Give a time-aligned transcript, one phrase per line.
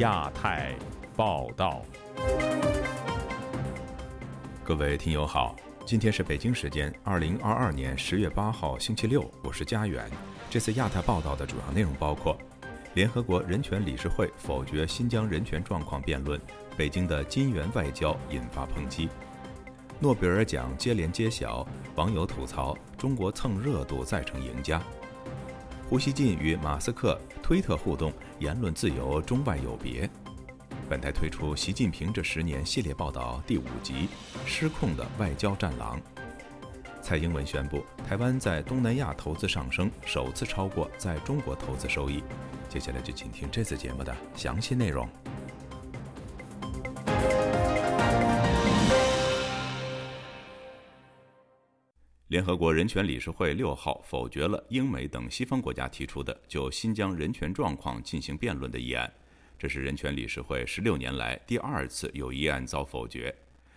[0.00, 0.74] 亚太
[1.14, 1.82] 报道，
[4.64, 5.54] 各位听友好，
[5.84, 10.10] 今天是北京时间二零二二年十月八号星期六，我是佳远。
[10.48, 12.34] 这次亚太报道的主要内容包括：
[12.94, 16.40] 联合国人权理事会否决新疆人权状况辩论，
[16.78, 19.06] 北京的金元外交引发抨击；
[19.98, 24.82] 诺贝尔奖接连揭晓，网友吐槽中国蹭热度再成赢家。
[25.90, 30.08] 胡锡进与马斯克推特互动，言论自由中外有别。
[30.88, 33.94] 本台推出习近平这十年系列报道第五集
[34.46, 35.98] 《失控的外交战狼》。
[37.02, 42.22] 蔡英文宣布，台湾在东南亚投资上升，首次超过在中国投资收益。
[42.68, 45.08] 接下来就请听这次节目的详细内容。
[52.30, 59.12] 联合国人权理事会六号否决了英美等西方国家提出的就新疆人权状况进行辩论的议案，
[59.58, 63.34] 这是人权理事会十六年来第二次有议案遭否决。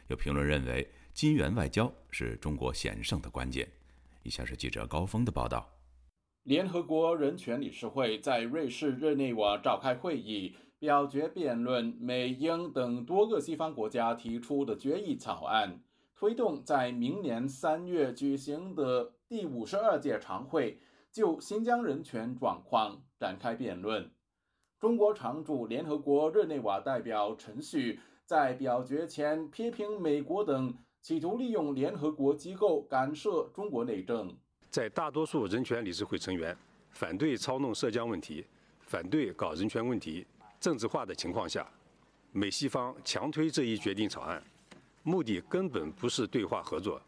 [0.07, 3.67] 有评论认为，金元外交是中国险胜的关键。
[4.21, 5.67] 以下是记者高峰的报道：
[6.43, 15.81] 联合国人权理事会在瑞士日内瓦召开会议，表决辩论美英等多个西方国家提出的决议草案。
[16.23, 20.79] 推动在明年三月举行的第五十二届常会
[21.11, 24.09] 就新疆人权状况展开辩论。
[24.79, 34.33] 中国常驻联合国日内瓦代表陈旭在表决前批评美国等企图利用联合国机构干涉中国内政。
[34.69, 36.57] 在大多数人权理事会成员
[36.91, 38.45] 反对操弄涉疆问题、
[38.79, 40.25] 反对搞人权问题
[40.57, 41.69] 政治化的情况下，
[42.31, 44.41] 美西方强推这一决定草案。
[45.03, 47.01] 目的根本不是对话合作，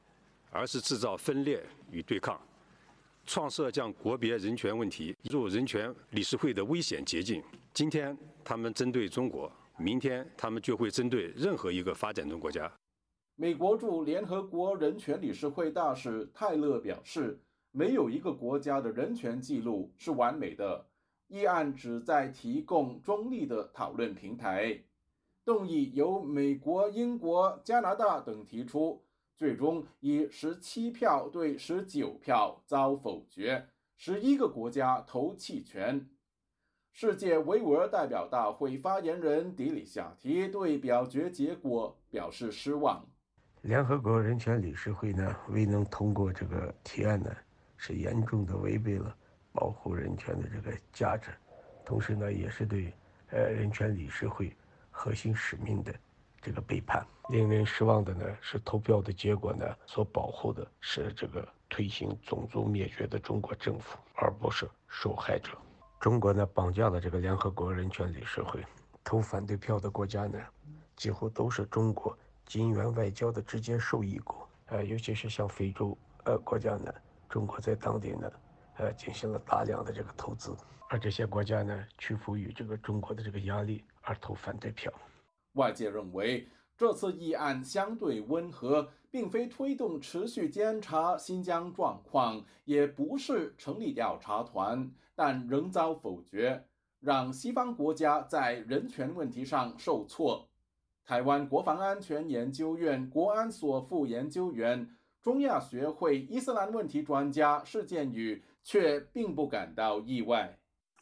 [0.52, 2.40] 而是制造分裂与对抗，
[3.26, 7.42] 创设将国别人权问题入人权理事会的危险捷径。
[7.74, 12.72] 今天他们针对中国，明天他们就会针对任何一个发展中国家。
[13.38, 17.40] 美国驻联合国人权理事会大使泰勒表示
[17.72, 20.86] ：“没有一个国家的人权记录是完美的。”
[21.28, 24.80] 议案旨在提供中立的讨论平台。
[25.46, 29.00] 动议由美国、英国、加拿大等提出，
[29.38, 33.64] 最终以十七票对十九票遭否决，
[33.96, 36.04] 十一个国家投弃权。
[36.92, 43.06] 世界维吾尔代表大会发言人迪里夏提对表决结果表示失望。
[43.62, 47.30] 联合国人权理事会呢未能通过这个提案呢，
[47.78, 49.16] 是严重的违背了
[49.52, 51.30] 保护人权的这个价值，
[51.86, 52.92] 同时呢也是对
[53.30, 54.52] 呃人权理事会。
[54.98, 55.94] 核心使命的
[56.42, 65.52] 这个背叛，令人失望的呢是投票的结果呢所保护的是这个推行种族灭绝的中国政府，而不是受害者。
[66.00, 68.64] 中国呢绑架了这个联合国人权理事会，
[69.04, 70.40] 投反对票的国家呢
[70.96, 76.94] 几乎都是中国金元外交的直接受益国，呃，尤其是像非洲呃国家呢，
[77.28, 78.32] 中国在当地呢
[78.78, 80.56] 呃进行了大量的这个投资，
[80.90, 83.84] 而这些国家呢屈服于这个中国的这个压力。
[84.08, 84.94] 而投反对票。
[85.54, 86.48] 外界认为，
[86.78, 96.64] 这次议案相对温和，并非推动持续监察新疆状况，也不是成立调查团，但仍遭否决，
[97.00, 100.48] 让西方国家在人权问题上受挫。
[101.04, 104.88] 台湾国防安全研究院国安所副研究员、
[105.20, 110.60] 中亚学会伊斯兰问题专家释建宇却并不感到意外。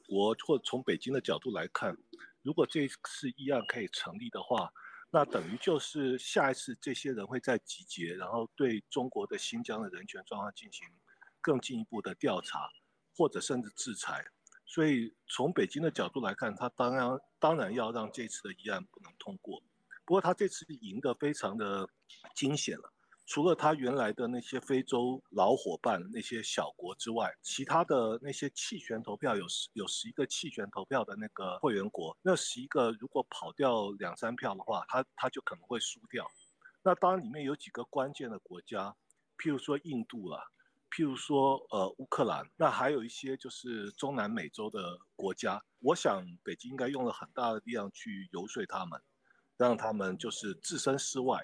[0.09, 1.97] 我或从北京的角度来看。
[2.43, 4.69] 如果这次议案可以成立的话，
[5.09, 10.85] 那等于就是下一次这些人会再集结，然后对中国的新疆的人权状况进行
[11.39, 12.67] 更进一步的调查，
[13.15, 14.25] 或者甚至制裁。
[14.65, 19.63] 所以从北京的角度来看，他当然当然要让这次的议案不能通过。
[20.03, 21.87] 不过他这次赢得非常的
[22.35, 22.91] 惊险了。
[23.25, 36.29] 除了他原来的那些非洲老伙伴那些小国之外，其他的那些弃权投票有十有十一个弃权投票的那个会员国，那十一个如果跑掉两三票的话，他他就可能会输掉。
[36.83, 38.93] 那当然里面有几个关键的国家，
[39.37, 40.43] 譬如说印度啦，
[40.91, 45.63] 譬如说呃乌克兰，那还有一些就是中南美洲的国家。
[45.79, 49.01] 我想北京应该用了很大的力量去游说他们，
[49.55, 51.41] 让他们就是置身事外。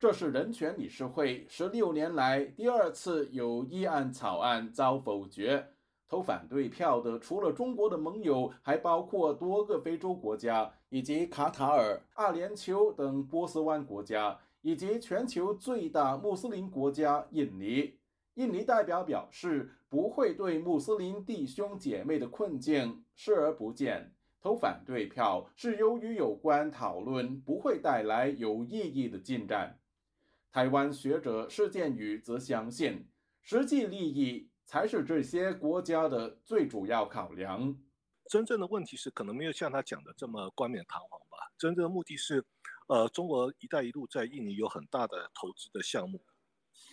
[0.00, 5.74] 这是人权理事会十六年来第二次有议案草案遭否决。
[6.08, 17.98] 投反对票的除了中国的盟友，还包括多个非洲国家，以及卡塔尔、阿联酋等波斯湾国家，以及全球最大穆斯林国家印尼。
[18.36, 29.76] 印尼代表表示，不会对穆斯林弟兄姐妹的困境视而不见，投反对票，是由于有关讨论不会带来有意义的进展。
[30.52, 33.08] 台湾学者施建宇则相信，
[33.40, 37.76] 实际利益才是这些国家的最主要考量。
[38.28, 41.38] 真正的问题是，可能没有像他讲的这么冠冕堂皇吧。
[41.56, 42.44] 真正的目的是，
[42.88, 46.20] 呃，中国“一带一路”在印尼有很大的投资的项目，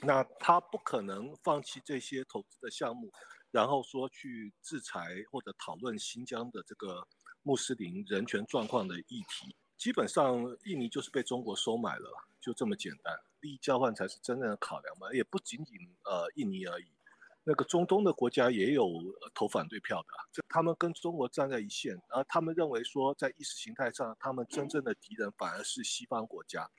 [0.01, 3.11] 那他不可能放弃这些投资的项目，
[3.51, 7.07] 然后说去制裁或者讨论新疆的这个
[7.41, 9.55] 穆斯林人权状况的议题。
[9.77, 12.09] 基本上，印尼就是被中国收买了，
[12.41, 13.15] 就这么简单。
[13.41, 16.85] 利益交换才是真正的考量嘛，也不仅仅呃印尼而已。
[17.43, 18.89] 那个中东的国家也有
[19.33, 26.69] 投反对票的，就他们跟中国站在一线，而他们认为说，在意识形态上，他们真正的敌人反而是西方国家。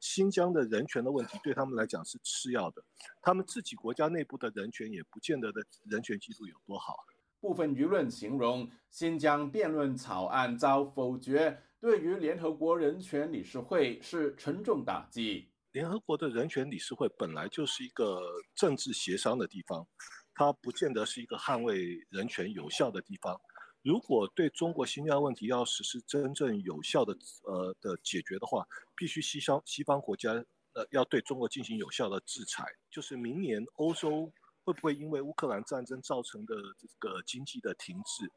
[0.00, 2.82] 新疆的人权的问题对他们来讲是次要的，
[3.22, 6.96] 他们自己国家内部的人权也不见得的人权记录有多好。
[7.40, 15.48] 部分舆论形容新疆辩论草案遭否决，对于联合国人权理事会是沉重打击。
[15.76, 18.18] 联合国的人权理事会本来就是一个
[18.54, 19.86] 政治协商的地方，
[20.32, 23.38] 它不见得是一个捍卫人权有效的地方。
[23.82, 28.64] 如果对中国新疆问题要实施真正有效的呃的解决的话，
[28.96, 30.32] 必须西方西方国家
[30.72, 32.64] 呃要对中国进行有效的制裁。
[32.90, 34.32] 就是明年欧洲
[34.64, 38.32] 会不会因为乌克兰战争造成的这个经济的停滞？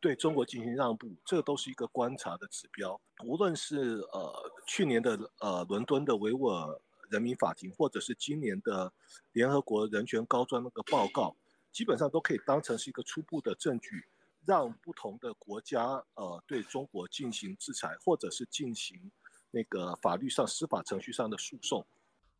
[0.00, 3.00] 对中国进行让步，这都是一个观察的指标。
[3.24, 6.80] 无论是呃去年的呃伦敦的维吾尔
[7.10, 8.92] 人民法庭，或者是今年的
[9.32, 11.34] 联合国人权高专那个报告，
[11.72, 14.04] 基本上都可以当成是一个初步的证据，
[14.46, 19.10] 让不同的国家呃对中国进行制裁，或者是进行
[19.50, 21.84] 那个法律上、司法程序上的诉讼。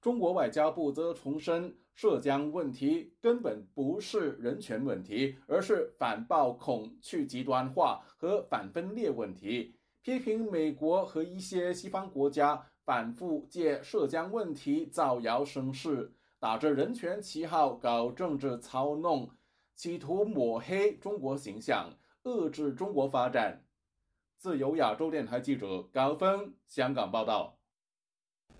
[0.00, 9.75] 中国外交部则重申，涉疆问题根本不是人权问题，而是反暴恐、去极端化和反分裂问题。
[10.00, 19.29] 批评美国和一些西方国家反复借涉疆问题造谣生事，打着人权旗号搞政治操弄，
[19.75, 21.93] 企图抹黑中国形象，
[22.23, 23.65] 遏制中国发展。
[24.39, 27.58] 自由亚洲电台记者高峰香港报道。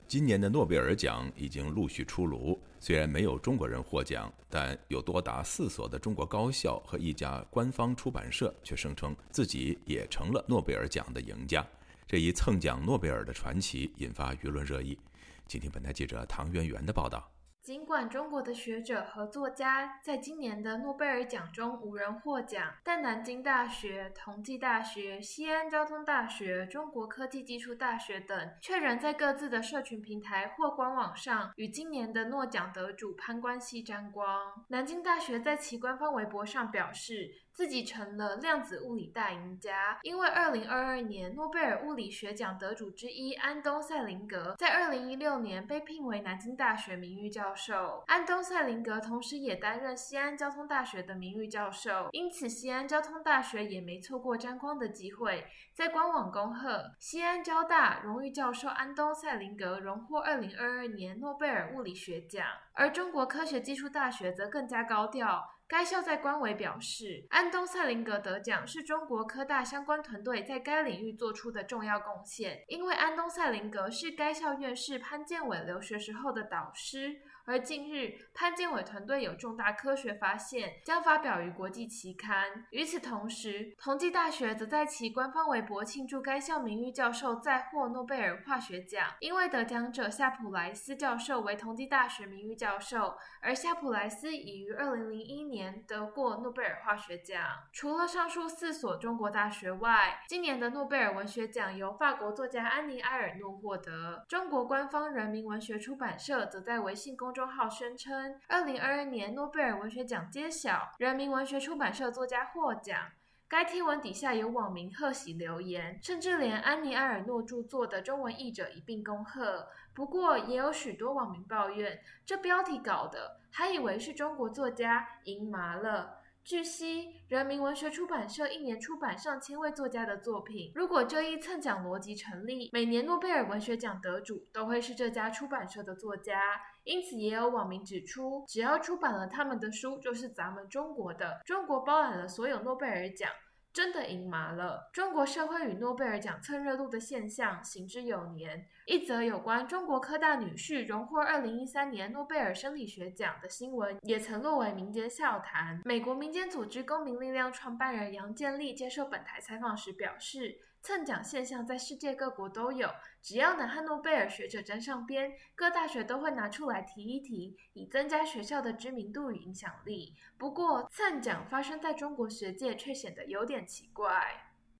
[0.09, 11.63] 今年的诺贝尔奖已经陆续出炉，虽然没有中国人获奖，但有多达四所的中国高校和一家官方出版社却声称自己也成了诺贝尔奖的赢家。
[12.07, 14.99] 这一蹭奖诺贝尔的传奇引发舆论热议。
[15.47, 17.31] 请听本台记者唐媛媛的报道。
[17.61, 34.65] 尽管中国的学者和作家在今年的诺贝尔奖中无人获奖，但南京大学、同济大学、西安交通大学、中国科技技术大学等，却仍在各自的社群平台或官网上与今年的诺奖得主攀关系沾光。
[34.69, 37.48] 南京大学在其官方微博上表示。
[37.59, 48.05] 自己成了量子物理大赢家，因为2022年诺贝尔物理学奖得主之一安东·塞林格在2016年被聘为南京大学名誉教授。
[48.07, 55.45] 安东·塞林格同时也担任西安交通大学的名誉教授，因此西安交通大学也没错过沾光的机会，
[55.75, 62.47] 在官网恭贺西安交大荣誉教授安东·塞林格荣获2022年诺贝尔物理学奖。
[62.75, 65.58] 而中国科学技术大学则更加高调。
[65.69, 77.21] 该校在官微表示，安东·塞林格得奖是中国科大相关团队在该领域做出的重要贡献，因为安东·塞林格是该校院士潘建伟留学时候的导师。
[77.49, 82.67] 而近日，潘建伟团队有重大科学发现，将发表于国际期刊。
[82.73, 97.43] 与此同时，同济大学则在其官方微博庆祝该校名誉教授再获诺贝尔化学奖，因为得奖者夏普莱斯教授为同济大学名誉教授，而夏普莱斯已于2001年得过诺贝尔化学奖。
[97.73, 104.27] 除了上述四所中国大学外，今年的诺贝尔文学奖由法国作家安妮埃尔诺获得。
[104.29, 107.33] 中国官方人民文学出版社则在微信公。
[107.39, 112.99] 中号宣称，二零二二年诺贝尔文学奖揭晓，人民文学出版社作家获奖。
[113.47, 119.69] 该贴文底下有网民贺喜留言，甚至连安妮埃尔诺著作的中文译者一并恭贺。
[119.95, 126.18] 不过，也有许多网民抱怨，这标题搞的，还以为是中国作家赢麻了。
[126.45, 130.73] 据悉，人民文学出版社一年出版上千位作家的作品。
[130.75, 136.41] 如果这一蹭奖逻辑成立，每年诺贝尔文学奖得主都会是这家出版社的作家。
[136.85, 143.31] 因此，也有网民指出，只要出版了他们的书，就是咱们中国的，中国包揽了所有诺贝尔奖。
[143.79, 144.91] 真的赢麻了。
[144.93, 148.67] 中国社会与诺贝尔奖蹭热度的现象行之有年。
[148.87, 155.81] 一则有关中国科大女婿荣获二零一三年诺贝尔生理学奖的新闻，也曾落为民间笑谈。
[155.85, 160.59] 美国民间组织公民力量创办人杨建立接受本台采访时表示。
[160.81, 162.89] 蹭奖现象在世界各国都有，
[163.29, 170.15] 只要能和诺贝尔学者沾上边，各大学都会拿出来提一提，以增加学校的知名度与影响力。
[170.39, 174.09] 不过，蹭奖发生在中国学界却显得有点奇怪。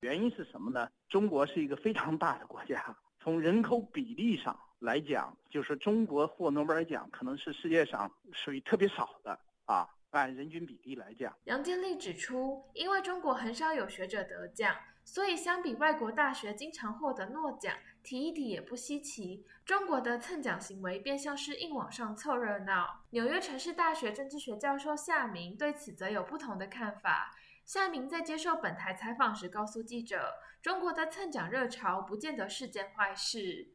[0.01, 0.91] 原因是什么呢？
[1.11, 9.87] 中国是一个非常大的国家，从人口比例上来讲，就是中国获诺贝尔奖可能是世界上属于特别少的啊。
[10.13, 14.75] 按人均比例来讲，杨建立指出，因为中国很少有学者得奖。
[15.05, 17.75] 所以，相比外国大学经常获得诺奖，
[18.09, 19.45] 提一提也不稀奇。
[19.67, 23.05] 中国的蹭奖行为便像是硬往上凑热闹。
[23.11, 27.31] 纽约城市大学政治学教授夏明对此则有不同的看法。
[27.67, 33.75] 夏明在接受本台采访时告诉记者：“中国的蹭奖热潮不见得是件坏事。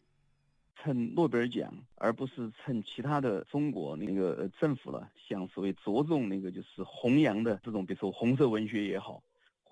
[0.78, 9.22] 蹭诺贝尔奖，而不是蹭其他的中国那个政府了，像所谓着重那个就是弘扬的这种，比如说红色文学也好。”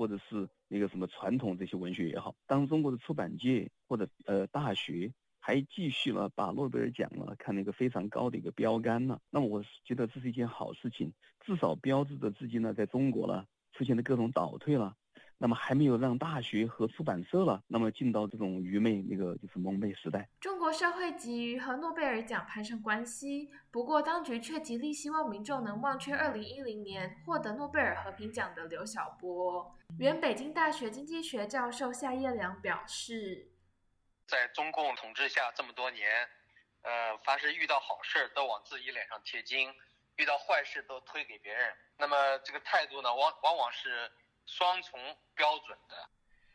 [0.02, 11.14] 或者是那个什么传统这些文学也好，当中国的出版界或者呃大学还继续了把诺贝尔奖了看那个非常高的一个标杆呢，那么我觉得这是一件好事情，
[11.46, 14.96] 至少标志着自己呢在中国呢出现的各种倒退了。
[15.42, 20.30] 那么还没有让大学和出版社了，那么进到这种愚昧那个就是蒙昧时代。
[20.40, 29.76] 中国社会急于和诺贝尔奖攀上关系，不过当局却极力希望民众能忘却2010年获得诺贝尔和平奖的刘晓波。
[29.98, 33.50] 原北京大学经济学教授夏叶良表示，
[34.28, 36.08] 在中共统治下这么多年，
[36.84, 39.74] 呃，凡是遇到好事都往自己脸上贴金，
[40.18, 44.08] 遇到坏事都推给别人，那么这个态度呢，往往往是。
[44.46, 45.00] 双重
[45.36, 45.96] 标准的。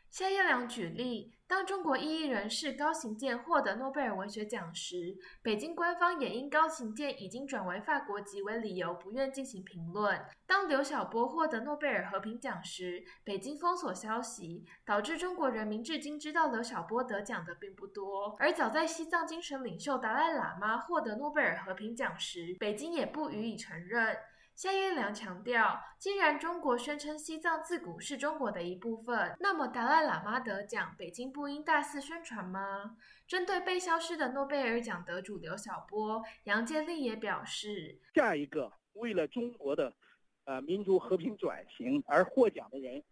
[0.09, 10.25] 夏叶良举例，当中国异议人士高行健获得诺贝尔文学奖时，北京官方也因高行健已经转为法国籍为理由，不愿进行评论。
[10.47, 18.33] 当刘晓波获得诺贝尔和平奖时，北京封锁消息，导致中国人民至今知道刘晓波得奖的并不多。
[18.39, 24.17] 而早在西藏精神领袖达赖喇嘛获得诺贝尔和平奖时，北京也不予以承认。
[24.57, 32.97] 夏叶良强调，既然中国宣称西藏自古是中国的一部分，那么达赖喇嘛得奖，北京不应大肆宣传吗？
[33.27, 39.93] 针对被消失的诺贝尔奖得主刘晓波，杨建立也表示，下一个为了中国的
[40.45, 43.03] 呃民族和平转型而获奖的人，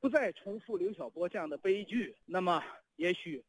[0.00, 2.62] 不再重复刘晓波这样的悲剧，那么
[2.96, 3.42] 也许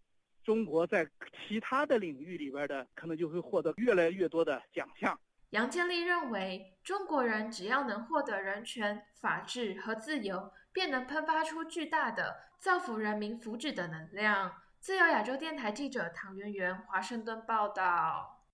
[0.45, 1.05] 中国在
[1.49, 5.19] 其他的领域里边的可能就会获得越来越多的奖项。
[5.51, 14.53] 杨建立认为，中国人只要能获得人权、法治和自由，便能喷发出巨大的造福人民福祉的能量。
[14.79, 18.45] 自由亚洲电台记者唐媛媛华盛顿报道。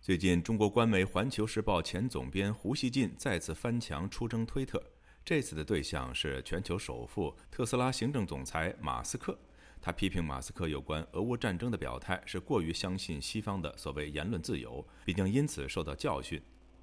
[0.00, 4.80] 最近，中国官媒《环球时报》前总编胡锡进再次翻墙出征推特，
[5.24, 9.36] 这次的对象是全球首富、特斯拉行政总裁马斯克。
[9.82, 16.40] 他批评马斯克有关俄乌战争的表态是过于相信西方的所谓言论自由，必定因此受到教训。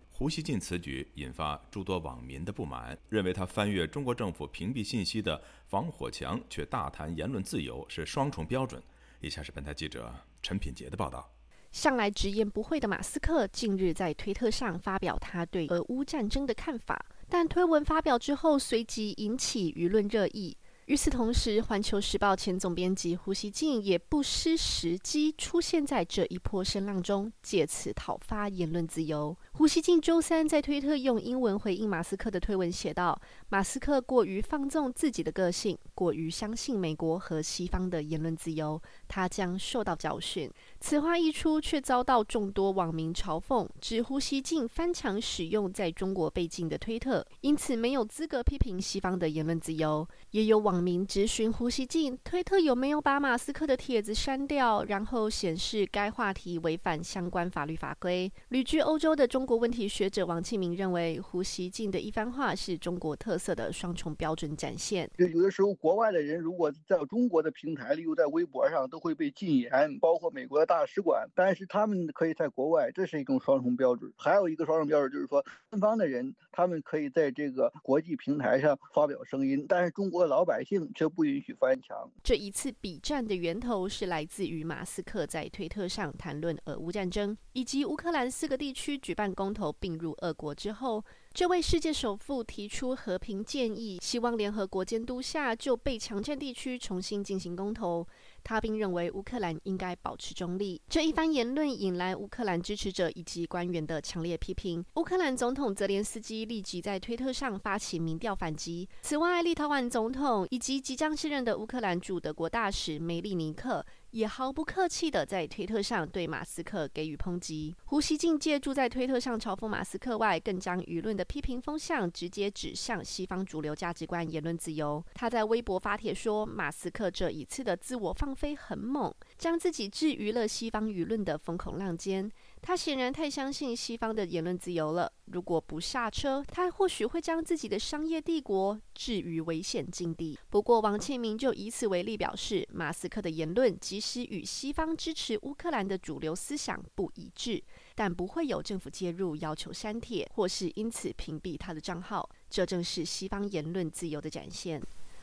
[0.09, 8.81] 胡锡进此举引发诸多网民的不满，认为他翻越中国政府屏蔽信息的防火墙，却大谈言论自由是双重标准。
[9.21, 10.11] 以下是本台记者
[10.41, 11.31] 陈品杰的报道：
[11.71, 20.57] 向来直言不讳的马斯克近日在推特上发表他对俄乌战争的看法，但推文发表之后随即引起舆论热议。
[20.87, 29.35] 与此同时，《环球时报》前总编辑胡锡进也不失时机出现在这一波声浪中，借此讨发言论自由。
[29.51, 40.49] 胡锡进周三在推特用英文回应马斯克的推文，写道：“马斯克过于放纵自己的个性，过于相信美国和西方的言论自由，他将受到教训。”
[40.79, 50.07] 此话一出，却遭到众多网民嘲讽，指胡锡进翻墙使用在中国被禁的推特，因此没有资格批评西方的言论自由。
[50.31, 58.31] 也有网民质询胡锡进，推特有没有把马斯克的帖子删掉，然后显示该话题违反相关法律法规。
[58.49, 65.09] 旅居欧洲的中国问题学者王庆明认为，胡锡进的一番话是中国特色的双重标准展现。
[65.17, 74.13] 有的时候，国外的人如果在中国的平台，例如在微博上，都会被禁言，包括美国大使馆，但是他们可以在国外，这是一种双重标准。
[74.17, 80.27] 还有一个双重标准就是说，官方的人他们可以在这个国际平台上发表声音，但是中国。
[80.27, 82.11] 老百姓却不允许翻墙。
[82.21, 91.01] 这一次比战的源头是来自于马斯克在推特上谈论俄乌战争，以及乌克兰四个地区举办公投并入俄国之后。
[91.33, 98.05] 这位世界首富提出和平建议，希望联合国监督下就被强占地区重新进行公投。
[98.43, 100.81] 他并认为乌克兰应该保持中立。
[100.87, 104.83] 这一番言论引来乌克兰支持者以及官员的强烈批评。
[104.95, 108.87] 乌克兰总统泽连斯基立即在推特上发起民调反击。
[109.01, 113.85] 此外，立陶宛总统以及即将卸任的乌克兰驻德国大使梅利尼克。
[114.11, 117.75] 也毫不客气地在推特上对马斯克给予抨击。
[117.85, 125.03] 胡锡进借助在推特上嘲讽马斯克外，更将舆论的批评风向直接指向西方主流价值观、言论自由。
[125.13, 135.11] 他在微博发帖说：“马斯克这一次的自我放飞很猛，将自己置于了西方舆论的风口浪尖。”他显然太相信西方的言论自由了。
[135.25, 140.37] 如果不下车，他或许会将自己的商业帝国置于危险境地。
[140.49, 147.63] 不过，王庆明就以此为例表示，马斯克的言论即使与西方支持乌克兰的主流思想不一致，
[147.95, 152.29] 但不会有政府介入要求删帖，或是因此屏蔽他的账号。
[152.49, 154.81] 这正是西方言论自由的展现。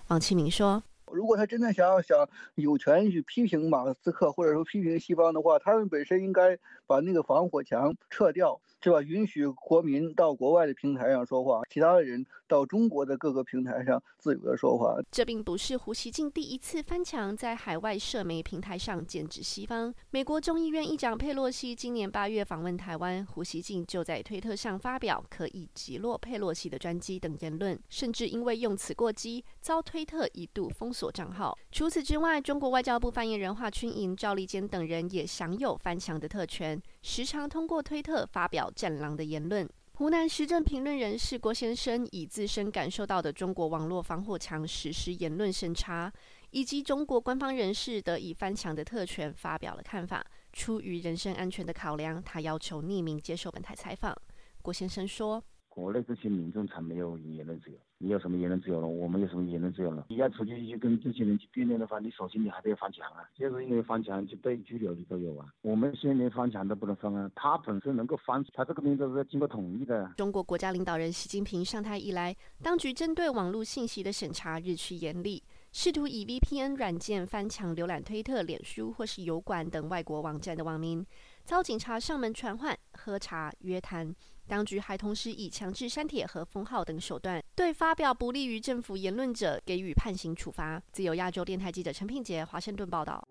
[0.09, 0.83] 王庆明说。
[1.15, 8.61] 如果他真的想要想有权去批评马斯克，或者说批评西方的话，他们本身应该把那个防火墙撤掉。
[8.85, 9.01] 是吧？
[9.01, 14.95] 允许国民到国外的平台上说话，其他的人到中国的各个平台上自由的说话。
[15.11, 19.95] 这并不是胡锡进第一次翻墙，在海外社媒平台上剑指西方。
[20.11, 31.57] 美国众议院议长佩洛西今年八月访问台湾，胡锡进就在推特上发表可以击落佩洛西的专机等言论，甚至因为用词过激，遭推特一度封锁账号。
[31.73, 38.71] 除此之外，中国外交部发言人华春莹、赵立坚等人也享有翻墙的特权，时常通过推特发表。
[38.75, 39.69] 战狼的言论。
[39.97, 46.11] 湖南时政评论人士郭先生以自身感受到的中国网络防火墙实施言论审查，
[46.51, 50.25] 以及中国官方人士得以翻墙的特权，发表了看法。
[50.55, 54.17] 出于人身安全的考量，他要求匿名接受本台采访。
[54.63, 55.45] 郭先生说。
[55.69, 58.87] 国内这些民众才没有言论自由，你有什么言论自由了？
[58.87, 60.05] 我们有什么言论自由了？
[60.11, 65.47] 你要出去去跟这些人去辩论的话，你首先你还得要翻墙啊，就是因为翻墙就被拘留的都有啊。
[65.63, 70.13] 我们现在连翻墙都不能翻啊，他本身能够翻，他这个东西都是经过统一的。
[70.19, 75.43] 中国国家领导人习近平上台以来，当局针对网络信息的审查日趋严厉，
[75.73, 81.03] 试图以 VPN 软件翻墙浏览推特、脸书或是油管等外国网站的网民，
[81.43, 84.15] 遭警察上门传唤、喝茶、约谈。
[84.47, 90.83] 当局还同时以强制删帖和封号等手段，对发表不利于政府言论者给予判刑处罚。
[90.93, 93.27] 自由亚洲电台记者陈品杰华盛顿报道。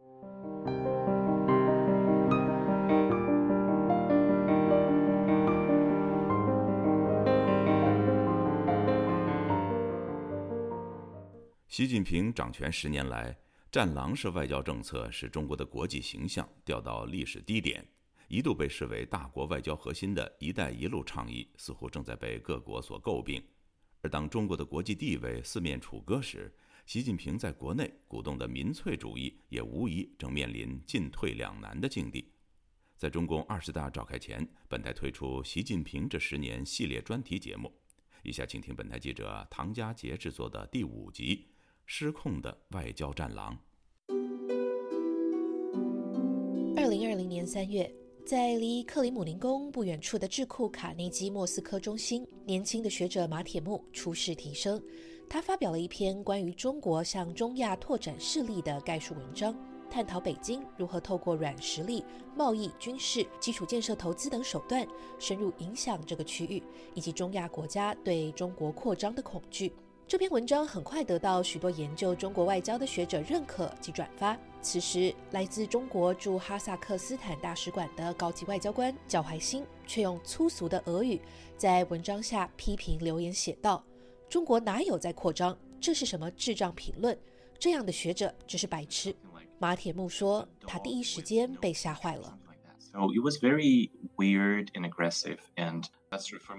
[11.68, 13.36] 习近平掌权十年来，
[13.72, 17.84] 战狼式外交政策使中国的国际形象掉到历史低点。
[18.34, 23.40] 一度被视为大国外交核心的一带一路倡议，似乎正在被各国所诟病。
[24.02, 26.52] 而当中国的国际地位四面楚歌时，
[26.88, 32.28] 习近平在国内鼓动的民粹主义也无疑正面临进退两难的境地。
[32.98, 37.72] 在中共二十大召开前，本台推出《习近平这十年》系列专题节目，
[38.24, 41.36] 以下请听本台记者唐佳杰制作的第五集
[41.86, 43.56] 《失控的外交战狼》。
[46.76, 48.03] 二零二零年三月。
[48.26, 54.82] 在离克里姆林宫不远处的智库卡内基莫斯科中心，年轻的学者马铁木出世提升。
[55.30, 59.54] 他发表了一篇关于中国向中亚拓展势力的概述文章，
[59.90, 62.02] 探讨北京如何透过软实力、
[62.34, 64.88] 贸易、军事、基础建设投资等手段，
[65.20, 69.70] 深入影响这个区域，以及中亚国家对中国扩张的恐惧。
[70.08, 74.38] 这篇文章很快得到许多研究中国外交的学者认可及转发。
[74.62, 81.20] 此时，来自中国驻哈萨克斯坦大使馆的高级外交官焦怀新却用粗俗的俄语
[81.58, 83.84] 在文章下批评留言写道
[84.30, 85.58] ：“中国哪有在扩张？
[85.82, 87.18] 这是什么智障评论？
[87.60, 89.16] 这样的学者只是白痴。”
[89.60, 92.38] 马铁木说：“他第一时间被吓坏了。”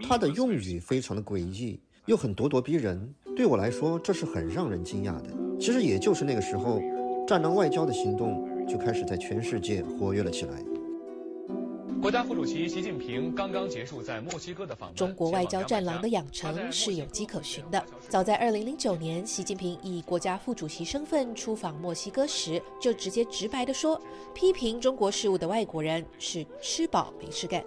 [0.03, 3.15] 他的用语非常的诡异，又很咄咄逼人。
[3.37, 5.31] 对我来说，这是很让人惊讶的。
[5.61, 6.81] 其实也就是那个时候。
[7.27, 10.63] 战狼外交的行动就开始在全世界活跃了起来。
[12.03, 14.95] 国家副主席习近平刚刚结束在墨西哥的访问。
[14.95, 17.83] 中国外交战狼的养成是有迹可循的。
[18.11, 23.99] 早在2009年，习近平以国家副主席身份出访墨西哥时，就直接直白地说，
[24.35, 27.65] 批评中国事务的外国人是吃饱没事干。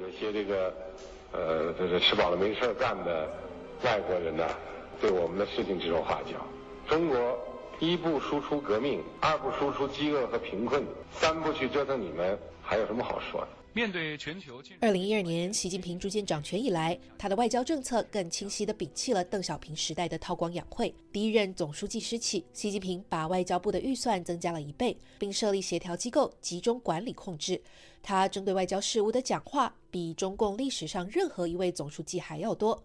[0.00, 0.72] 有些这个，
[1.32, 3.28] 呃，这是吃饱了没事干的
[3.84, 4.46] 外国人呢，
[5.00, 6.46] 对我们的事情指手画脚。
[6.88, 7.18] 中国。
[7.80, 13.48] 一不输出革命，二不输出饥饿和贫困，三不去折腾你们，还有什么好说的？
[13.72, 20.94] 面对全球，二零一二年习近平逐渐掌权以来，他的外交政策更清晰地摒弃了邓小平时代的韬光养晦。
[21.12, 27.60] 第一任总书记时期，习近平把外交部的预算增加了一倍，并设立协调机构，集中管理控制。
[28.00, 32.80] 他针对外交事务的讲话，比中共历史上任何一位总书记还要多。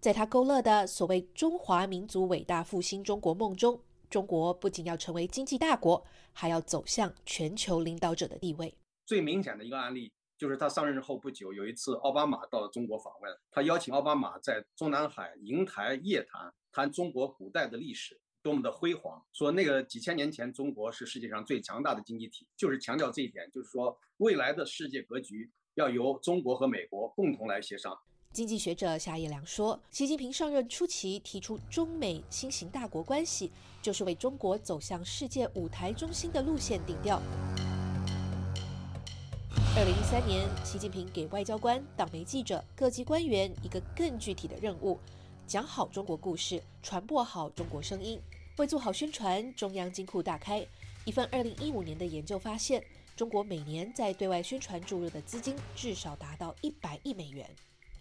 [0.00, 8.72] 在他勾勒的所谓中华民族伟大复兴中国梦中，中国不仅要成为经济大国，还要走向全球领导者的地位。
[9.04, 10.12] 最明显的一个案例。
[10.38, 27.98] 就是他上任后不久，有一次奥巴马到中国访问，他邀请奥巴马在中南海瀛台夜谈，谈中国古代的历史多么的辉煌，说那个几千年前中国是世界上最强大的经济体，就是强调这一点，就是说未来的世界格局要由中国和美国共同来协商。
[28.38, 33.50] 经济学者夏叶良说，习近平上任初期提出中美新型大国关系，
[33.82, 37.20] 就是为中国走向世界舞台中心的路线定调。
[39.76, 45.00] 二零一三年，习近平给外交官、党媒记者、各级官员一个更具体的任务：
[45.46, 48.20] 讲好中国故事，传播好中国声音。
[48.58, 50.64] 为做好宣传，中央金库大开。
[51.04, 52.84] 一份二零一五年的研究发现，
[53.16, 57.48] 中国每年在对外宣传注入的资金至少达到一百亿美元。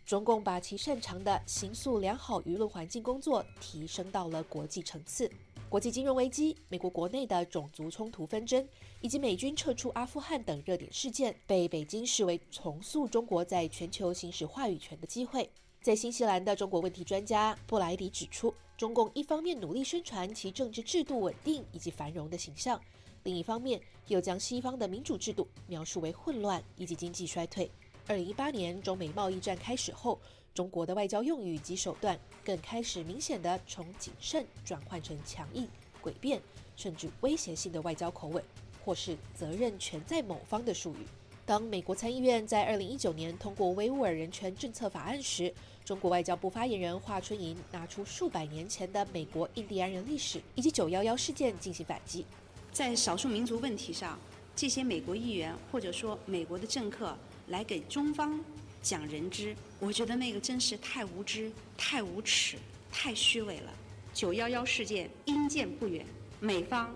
[0.08, 5.30] 中共把其擅长的形塑良好舆论环境工作提升到了国际层次。
[5.68, 8.66] 国际金融危机、美国国内的种族冲突纷争，
[9.02, 15.50] 以及美军撤出阿富汗等热点事件，被北京视为重塑中国在全球行使话语权的机会。
[15.82, 22.80] 在新西兰的中国问题专家布莱迪指出，中共一方面努力宣传其政治制度稳定以及繁荣的形象，
[23.24, 27.70] 另一方面又将西方的民主制度描述为混乱以及经济衰退。
[28.10, 30.20] 二零一八年中美贸易战开始后。
[30.54, 35.68] 中国的外交用语及手段更开始明显的从谨慎转换成强硬、
[36.02, 36.42] 诡辩，
[36.76, 38.44] 甚至威胁性的外交口吻，
[38.84, 41.06] 或是责任全在某方的术语。
[41.46, 45.54] 当美国参议院在二零一九年通过维吾尔人权政策法案时，
[45.86, 52.26] 中国外交部发言人华春莹拿出数百年前的美国印第安人历史以及九幺幺事件进行反击。
[52.72, 54.18] 在少数民族问题上，
[54.56, 57.16] 这些美国议员或者说美国的政客
[57.48, 58.40] 来给中方。
[58.80, 62.56] 讲人知，我觉得那个真是太无知、太无耻、
[62.90, 63.74] 太虚伪了。
[64.14, 66.06] 九幺幺事件因见不远，
[66.40, 66.96] 美方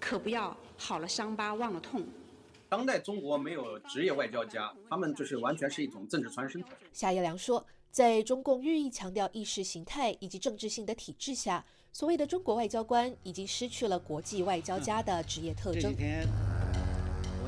[0.00, 2.04] 可不要好了伤疤忘了痛。
[2.68, 6.70] 当代中国没有职业外交家，他们就是完全是一种政治传声筒。
[6.92, 15.94] 夏叶良说，在中共日益强调意识形态以及政治性的体制下，所谓的中国外交官已经失去了国际外交家的职业特征。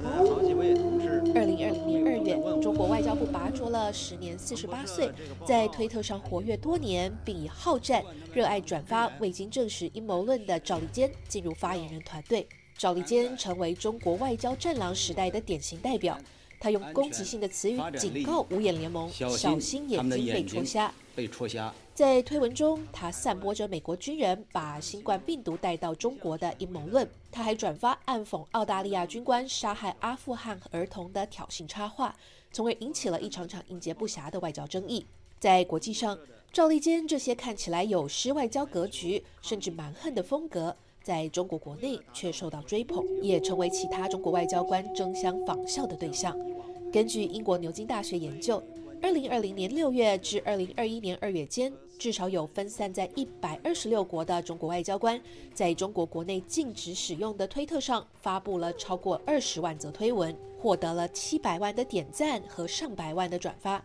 [0.03, 5.11] 二零二零年二月，中国外交部拔擢了时年四十八岁，
[5.45, 12.49] 在推特上活跃多年，并以好战、热爱转发未经证实阴谋论的赵立坚进入发言人团队。
[12.77, 16.19] 赵立坚成为中国外交战狼时代的典型代表。
[16.63, 20.93] 他用攻击性的词语警告五眼联盟，小心眼睛被戳瞎。
[21.15, 21.73] 被戳瞎。
[22.01, 27.07] 在推文中，他散播着美国军人把新冠病毒带到中国的阴谋论。
[27.31, 32.17] 他还转发暗讽澳大利亚军官杀害阿富汗儿童的挑衅插画，
[32.53, 35.05] 从而引起了一场场应接不暇的外交争议。
[35.39, 36.19] 在国际上，
[36.51, 46.35] 赵立坚这些看起来有失外交格局甚至蛮横的风格，在中国国内却受到追捧，也成为其他中国外交官争相仿效的对象。
[46.91, 48.63] 根据英国牛津大学研究。
[49.03, 55.19] 二零二零年六月至二零二一年二月间，至少有分散在一百二十六国的中国外交官，
[55.55, 63.83] 在中国国内禁止使用的推特上发布了超过二十万则推文，获得了七百万的点赞和上百万的转发。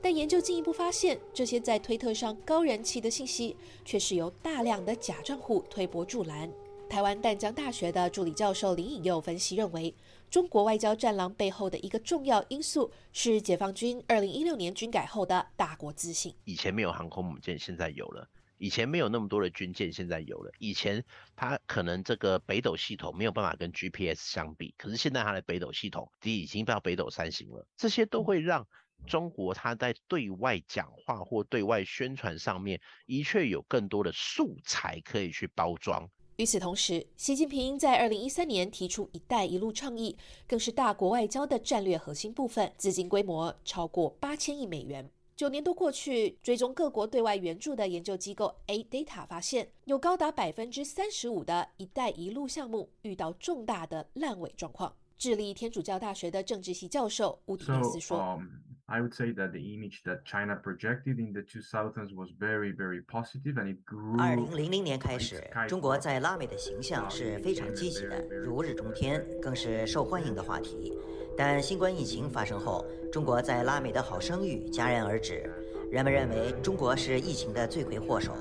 [0.00, 6.50] 但研究进一步发现，这些在推特上高人气的信息，却是由大量的假账户推波助澜。
[6.88, 9.94] 台湾淡江大学的助理教授林颖佑分析认为。
[10.34, 16.34] 中国外交战狼背后的一个重要因素是解放军二零一六年军改后的大国自信。
[16.42, 18.26] 以前没有航空母舰，现在有了；
[18.58, 20.50] 以前没有那么多的军舰，现在有了。
[20.58, 21.04] 以前
[21.36, 27.64] 它可能这个北斗系统没有办法跟 GPS 相比，可是现在它的北斗系统已经到北斗三型了。
[27.76, 28.66] 这些都会让
[29.06, 36.10] 中国它在对外讲话或对外宣传上面，的确有更多的素材可以去包装。
[36.36, 40.16] 与此同时，习近平在二零一三年提出“一带一路”倡议，
[40.48, 45.08] 更是大国外交的战略核心部分，资金规模超过八千亿美元。
[45.36, 54.92] 九年多过去，追踪各国对外援助的研究机构 A Data 发现，有高达百分之三十五的一带一路项目遇到重大的烂尾状况。
[55.16, 58.40] 智利天主教大学的政治系教授乌迪内斯说。
[58.86, 63.56] I would say that the image that China projected in the 2000s was very, very positive,
[63.56, 64.20] and it grew.
[64.20, 70.92] 二零零零年开始，中国在拉美的形象是非常积极的，如日中天，更是受欢迎的话题。
[71.34, 75.50] 但新冠疫情发生后，中国在拉美的好声誉戛然而止，
[75.90, 78.36] 人们认为中国是疫情的罪魁祸首。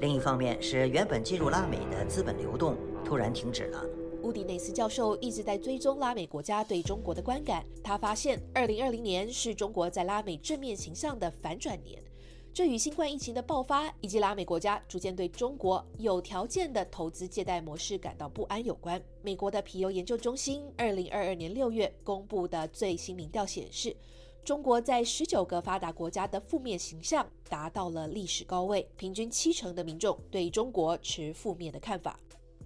[0.00, 3.84] 另一方面是原本进入拉美的资本流动突然停止了。
[4.24, 12.02] 乌迪内斯教授一直在追踪拉美国家对中国的观感，他发现2020年是中国在拉美正面形象的反转年。
[12.50, 18.98] 这与新冠疫情的爆发以及拉美国家逐渐对中国有条件的投资借贷模式感到不安有关。
[19.20, 23.94] 美国的皮尤研究中心2022年6月公布的最新民调显示，
[24.42, 32.18] 中国在19个发达国家的负面形象达到了历史高位，平均七成的民众对中国持负面的看法。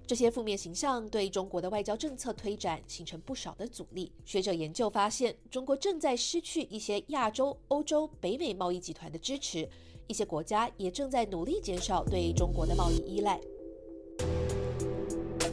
[0.09, 4.11] 这些负面形象对中国的外交政策推展形成不少的阻力。
[4.25, 9.69] 学者研究发现，中国正在失去一些亚洲、欧洲、北美贸易集团的支持，
[10.07, 13.39] 一些国家也正在努力减少对中国的贸易依赖。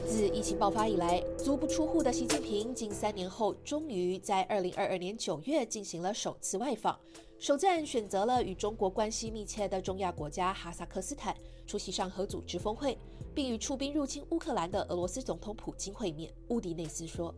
[0.08, 6.98] 自疫情爆发以来，足不出户的习近平近三年后，终于在二零二二年九月进行了首次外访。
[7.38, 12.97] 首站选择了与中国关系密切的中亚国家哈萨克斯坦，出席上合组织峰会，
[13.34, 16.34] 并与出兵入侵乌克兰的俄罗斯总统普京会面。
[16.49, 17.34] 乌迪内斯说：“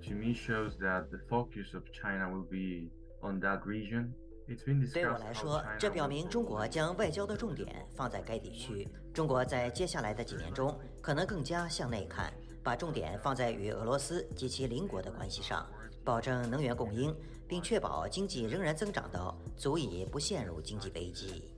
[4.94, 8.88] 对我来说，这表明中国将外交的重点放在该地区。
[9.14, 15.66] 中国在接下来的几年中，可能更加向内看。”把重点放在与俄罗斯及其邻国的关系上，
[16.04, 17.16] 保证能源供应，
[17.48, 21.50] 并确保经济仍然增长到足以不陷入经济危机。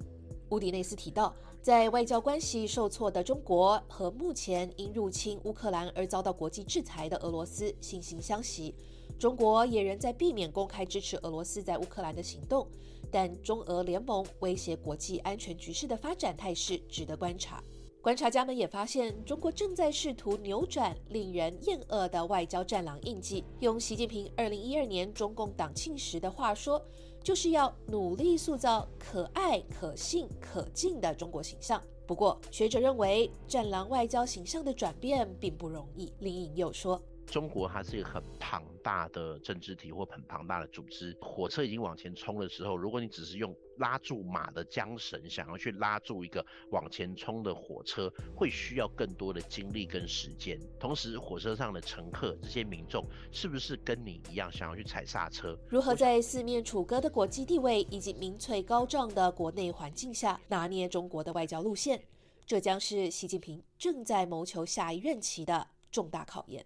[0.51, 8.73] 乌迪内斯提到，在外交关系受挫的中国和目前因入侵乌克兰而遭到国际制裁的俄罗斯惺惺相惜。
[9.19, 12.65] 中国也仍在避免公开支持俄罗斯在乌克兰的行动，
[13.11, 17.61] 但中俄联盟威胁国际安全局势的发展态势值得观察。
[18.01, 23.43] 观察家们也发现，中国正在试图扭转令人厌恶的外交战狼印记。
[23.59, 26.81] 用习近平2012年中共党庆时的话说，
[27.29, 31.79] 就是要努力塑造可爱、可信、可敬的中国形象。
[32.07, 36.11] 不过，学者认为，战狼外交形象的转变并不容易。
[36.21, 36.99] 林颖又说。
[37.29, 50.59] 中国它是一个很庞大的政治体或很庞大的组织，火车已经往前冲的时候，如果你只是用拉住马的缰绳，想要去拉住一个往前冲的火车，会需要更多的精力跟时间。
[50.79, 55.57] 同时，火车上的乘客这些民众是不是跟你一样想要去踩刹车？
[55.69, 62.01] 如何在四面楚歌的国际地位以及民粹高涨的国内环境下拿捏中国的外交路线？
[62.45, 66.65] 这将是习近平正在谋求下一任期的重大考验。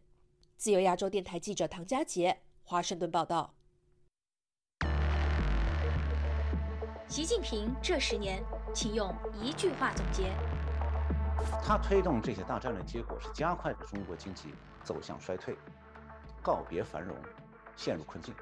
[0.64, 3.54] 自由亚洲电台记者唐佳杰，华盛顿报道。
[7.10, 8.42] 习近平这十年，
[8.74, 10.34] 请用一句话总结。
[11.62, 14.54] 他推动这些大战略，结果是加快了中国经济
[14.86, 15.54] 走向衰退，
[16.42, 17.14] 告别繁荣，
[17.76, 18.34] 陷入困境。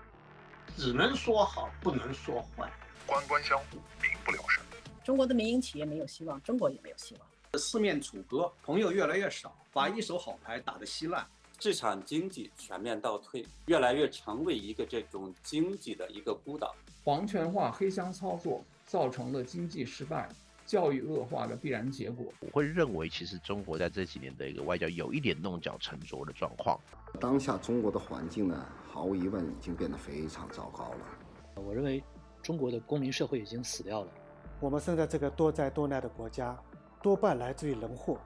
[0.77, 2.71] 只能说好，不能说坏。
[3.07, 4.63] 官官相护，民不聊生。
[5.03, 7.59] 中国的民营企业没有希望，中国也没有希望。
[7.59, 11.27] 四面楚歌，朋友越来越少，把一手好牌打得稀烂。
[11.61, 16.75] 市场经济全面倒退，越来越成为一个这种经济的一个孤岛。
[17.03, 20.27] 皇权化、黑箱操作造成了经济失败、
[20.65, 22.25] 教育恶化的必然结果。
[22.39, 26.79] 我会认为，其实中国在这几年的一个外交有一点弄巧成拙的状况。
[27.19, 31.61] 当下中国的环境呢，毫无疑问已经变得非常糟糕了。
[31.61, 32.03] 我认为，
[32.41, 34.11] 中国的公民社会已经死掉了。
[34.59, 36.59] 我们生在这个多灾多难的国家，
[37.03, 38.19] 多半来自于人祸。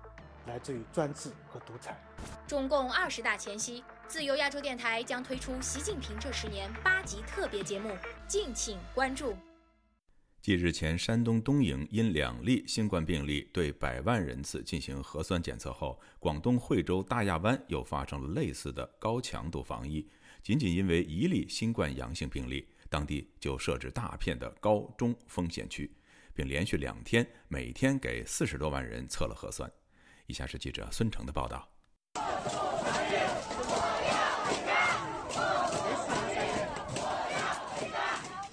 [0.47, 1.97] 来自于专制和独裁。
[2.47, 7.95] 中共二十大前夕，自由亚洲电台将推出习近平这十年八集特别节目，
[8.27, 9.36] 敬请关注。
[10.41, 20.08] 继日前山东东营因两例新冠病例对百万人次进行核酸检测后，广东惠州大亚湾又发生了类似的高强度防疫。
[20.43, 25.91] 仅仅因为一例新冠阳性病例，当地就设置大片的高中风险区，
[26.36, 29.67] 并连续两天每天给四十多万人测了核酸。
[30.27, 31.67] 以下是记者孙成的报道。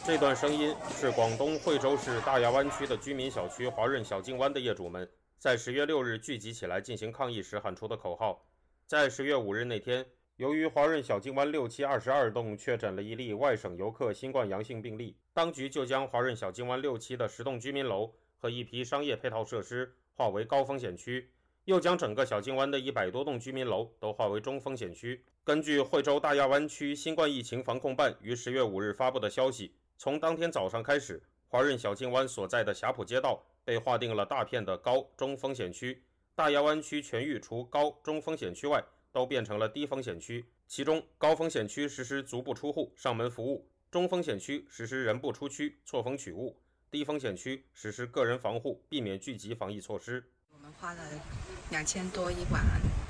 [0.04, 5.08] 这段声音是广东惠州市大亚湾区的居民小区华润小径湾的业主们
[5.38, 8.44] 在十月六日聚集起来进行抗议时喊出的口号。
[8.84, 10.04] 在十月五日那天，
[10.36, 21.30] 由于华润小径湾六期二十二栋确诊了一例外省游客新冠阳性病例，当局就将华润小径湾六期的十栋居民楼和一批商业配套设施划为高风险区。
[21.64, 25.24] 又将整个小径湾的一百多栋居民楼都划为中风险区。
[25.44, 36.02] 根据惠州大亚湾区新冠疫情防控办于十月五日发布的消息，从当天早上开始，华润小径湾所在的霞浦街道被划定了大片的高中风险区。
[36.34, 46.56] 大亚湾区全域除高中风险区外，都变成了低风险区，其中高风险区实施足不出户上门服务，中风险区实施人不出区错峰取物，
[46.90, 50.24] 低风险区实施个人防护，避免聚集防疫措施。
[50.80, 51.00] 花了
[51.70, 52.62] 两千多一晚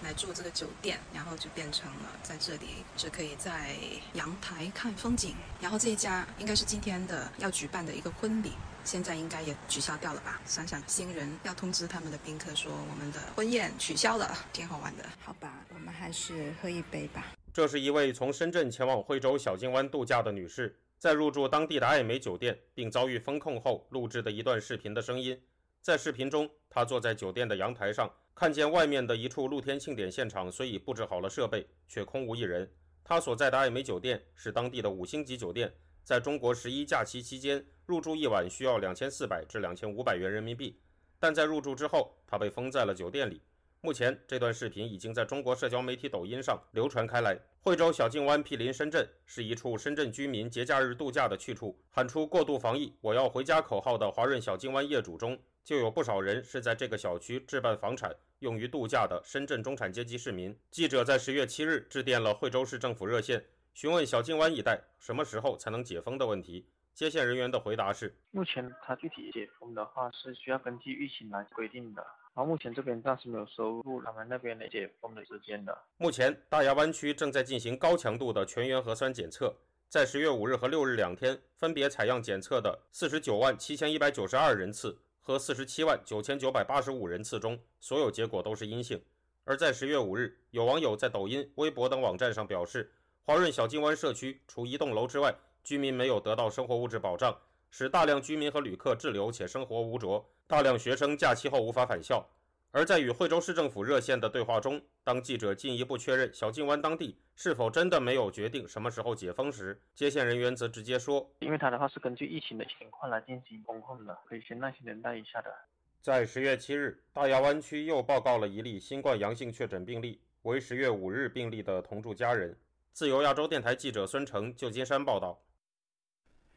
[0.03, 3.75] 来住这个酒店，然后就变成了在这里只可以在
[4.15, 5.35] 阳台看风景。
[5.61, 8.53] 然后这一家应该是今天的要举办的一个婚礼，
[8.85, 10.41] 现在应该也取消掉了吧？
[10.45, 15.05] 想想新人要通知他们的宾客说我们的婚宴取消了，挺好玩的。
[15.21, 17.25] 好吧，我们还是喝一杯吧。
[17.53, 25.39] 这是一位从深圳前往惠州小金湾度假的女士，在入住当地的艾美酒店并遭遇封控后录制的一段视频的声音。
[25.83, 32.71] 在视频中，他坐在酒店的阳台上，看见外面的一处露天庆典现场虽已布置好了设备，却空无一人。
[33.03, 40.79] 他所在的爱美酒店是当地的五星级酒店，在中国十一假期期间入住一晚需要两千四百至两千五百元人民币，
[41.19, 43.43] 但在入住之后，他被封在了酒店里。
[43.81, 47.37] 目前，这段视频已经在中国社交媒体抖音上流传开来。
[47.61, 51.77] 惠州小径湾毗邻深圳，是一处深圳居民节假日度假的去处。
[51.91, 60.57] 喊出“过度防疫，我要回家”口号的华润小径湾业主中，就有不少人是在这个小区置办房产用于度假的深圳中产阶级市民。
[60.71, 66.67] 记者在十月七日致电了惠州市政府热线，询问小径湾一带什么时候才能解封的问题。
[66.93, 72.05] 接线人员的回答是：目前它具体解封的话是需要根据疫情来规定的。
[72.35, 75.79] 然后目前这边暂时没有收入他们那边的解封的时间的。
[75.97, 79.55] 目前大亚湾区正在进行高强度的全员核酸检测，
[79.89, 89.01] 在十月五日和六日两天分别采样检测的四十九万七千一百九十二人次和四十七万九千九百八十五人次中，所有结果都是阴性。
[89.45, 95.33] 而在十月五日，有网友在抖音、微博等网站上表示，华润小金湾社区除一栋楼之外，
[95.63, 97.37] 居民没有得到生活物质保障，
[97.71, 100.25] 使大量居民和旅客滞留且生活无着。
[100.49, 102.29] 大量学生假期后无法返校，
[102.75, 115.55] 而在与惠州市政府热线的对话中，当记者进一步确认小静湾当地是否真的没有决定什么时候解封时，接线人员则直接说：“因为他的话是根据疫情的情况来进行封控的，可以先耐心等待一下的。”
[116.01, 122.57] 在十月七日，大亚湾区又报告了一例新冠阳性确诊病例，为十月五日病例的同住家人。
[122.95, 125.39] 自由亚洲电台记者孙成，旧金山报道。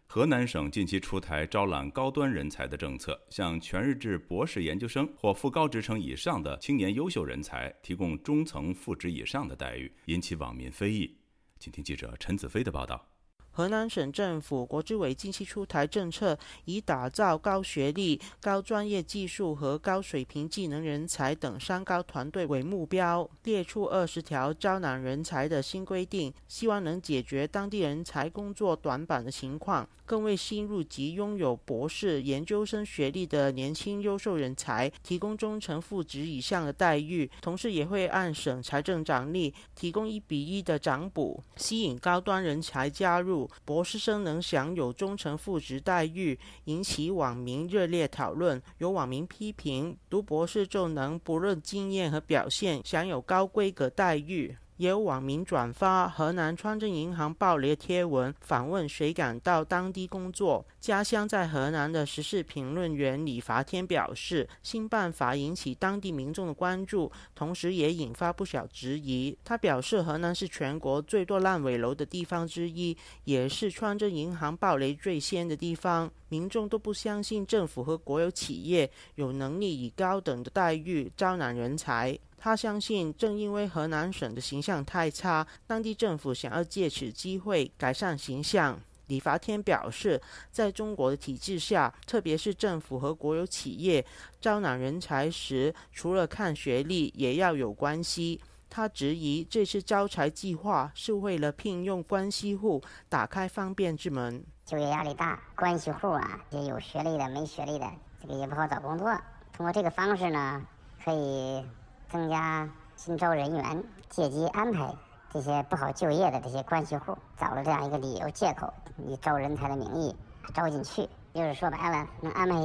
[0.07, 11.17] 河南省近期出台招揽高端人才的政策，向全日制博士研究生或副高职称以上的青年优秀人才提供中层副职以上的待遇，引起网民非议。
[11.59, 13.14] 请听记者陈子飞的报道。
[13.55, 43.44] 河南省政府国资委近期出台政策，以打造高学历、高专业技术和高水平技能人才等三高团队为目标，列出二十条招揽人才的新规定，希望能解决当地人才工作短板的情况，更为新入籍拥有博士研究生学历的年轻优秀人才提供中层副职以上的待遇，同时也会按省财政奖励提供一比一的涨补，吸引高端人才加入。
[43.63, 48.61] 博士生能享有忠诚副职待遇，引起网民热烈讨论。
[48.77, 54.55] 有网民批评，读博士就能不论经验和表现，享有高规格待遇。
[54.77, 60.65] 也有网民转发河南川镇银行爆雷贴文，访问谁敢到当地工作？
[60.81, 69.37] 家乡在河南的时事评论员李伐天表示，新办法引起当地民众的关注，同时也引发不少质疑。
[69.45, 82.19] 他表示，河南是全国最多烂尾楼的地方之一，也是川镇银行爆雷最先的地方，民众都不相信政府和国有企业有能力以高等的待遇招揽人才。
[82.45, 88.79] 他相信，正因为河南省的形象太差，当地政府想要借此机会改善形象。
[89.07, 94.05] 李伐天表示，在中国的体制下，特别是政府和国有企业
[94.39, 98.39] 招揽人才时，除了看学历，也要有关系。
[98.69, 102.79] 他质疑这次招才计划是为了聘用关系户，
[103.09, 104.45] 打开方便之门。
[104.63, 109.11] 就业压力大，关系户啊，也有学历的、没学历的，这个也不好找工作。
[109.51, 110.63] 通过这个方式呢，
[111.03, 111.65] 可以。
[112.09, 114.93] 增加新招人员，借机安排
[115.31, 120.15] 这些不好就业的这些关系户，找了这样一个理由借口，以招人才的名义
[120.53, 122.55] 招进去，就是说白了，能安排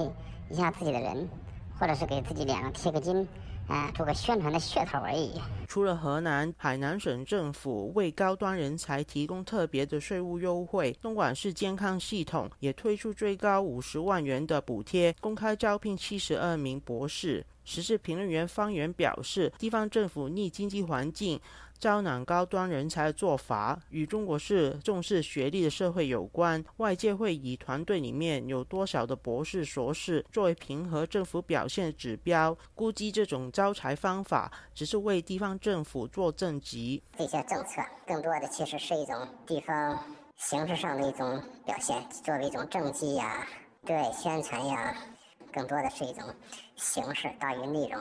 [0.49, 1.29] 一下自己的人，
[1.79, 3.27] 或者是给自己脸上贴个金，
[3.71, 5.41] 啊，做个宣传的噱头而已。
[5.69, 17.47] 除了河南，海南省政府为高端人才提供特别的税务优惠，东莞市健康系统也推出最高五十万元的补贴，公开招聘七十二名博士。
[17.63, 21.41] 时事评论员方源表示，地方政府逆经济环境。
[21.81, 26.63] 招揽高端人才的做法与中国式重视学历的社会有关。
[26.77, 37.03] 外界会以团队里面有多少的博士、硕士作为评和政府表现的指标，估计这种招才方法只是为地方政府做政绩。
[37.17, 39.99] 这些政策更多的其实是一种地方
[40.37, 43.47] 形式上的一种表现，作为一种政绩呀、
[43.87, 44.95] 对外宣传呀，
[45.51, 46.23] 更多的是一种
[46.77, 47.99] 形式大于内容。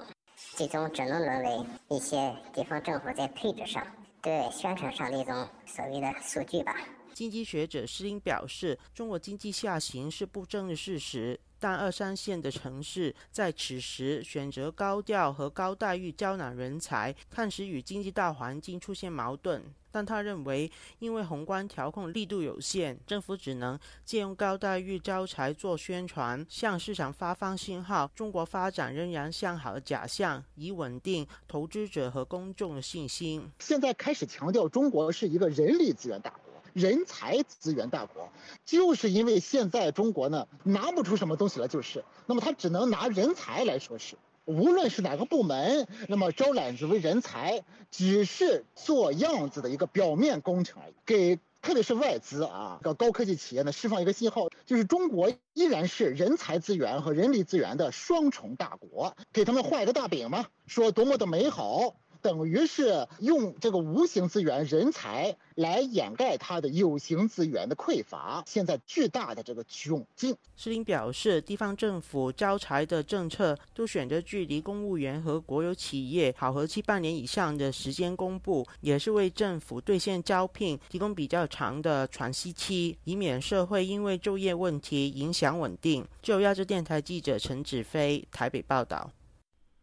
[0.59, 3.81] 最终只能沦为一些地方政府在配置上、
[4.21, 6.75] 对宣传上的一种所谓的数据吧。
[7.13, 19.63] 经济学者施英表示，中国经济下行是不争的事实，但二三线的城市在此时选择高调和高待遇招揽人才，看似与经济大环境出现矛盾。
[19.91, 33.49] 但他认为，因为宏观调控力度有限，政府只能借用高待遇招才做宣传，向市场发放信号，中国发展仍然向好的假象，以稳定投资者和公众的信心。
[33.59, 36.39] 现在开始强调中国是一个人力资源大国。
[36.75, 38.29] 人才资源大国，
[38.63, 44.15] 就是因为现在中国呢拿不出什么东西来，就是那么他只能拿人才来说事。
[44.49, 50.93] 无论是哪个部门，那么招揽职位人才，只是做样子的一个表面工程而已。
[51.05, 61.95] 给特别是外资啊，高高科技企业呢释放一个信号，就是中国依然是人才资源和人力资源的双重大国，给他们画一个大饼嘛，说多么的美好。
[62.21, 70.35] 等于是用这个无形资源人才来掩盖它的有形资源的匮乏，现在巨大的这个窘境。
[70.55, 86.05] 施林表示，地方政府招财的政策都选择距离公务员和国有企业考核期半年以上的时间公布，也是为政府兑现招聘提供比较长的喘息期，以免社会因为就业问题影响稳定。
[86.21, 89.09] 就亚洲电台记者陈子飞台北报道。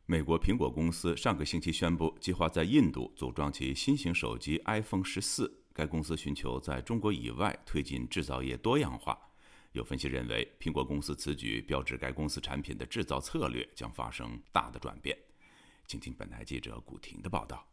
[0.09, 5.53] 美国苹果公司上个星期宣布，计划在印度组装其新型手机 iPhone 十四。
[5.73, 9.19] 该公司寻求在中国以外推进制造业多样化。
[9.73, 15.19] 有分析认为，苹果公司此举标志该公司产品的制造策略将发生大的转变。
[15.89, 17.67] 请听本台记者古婷的报道。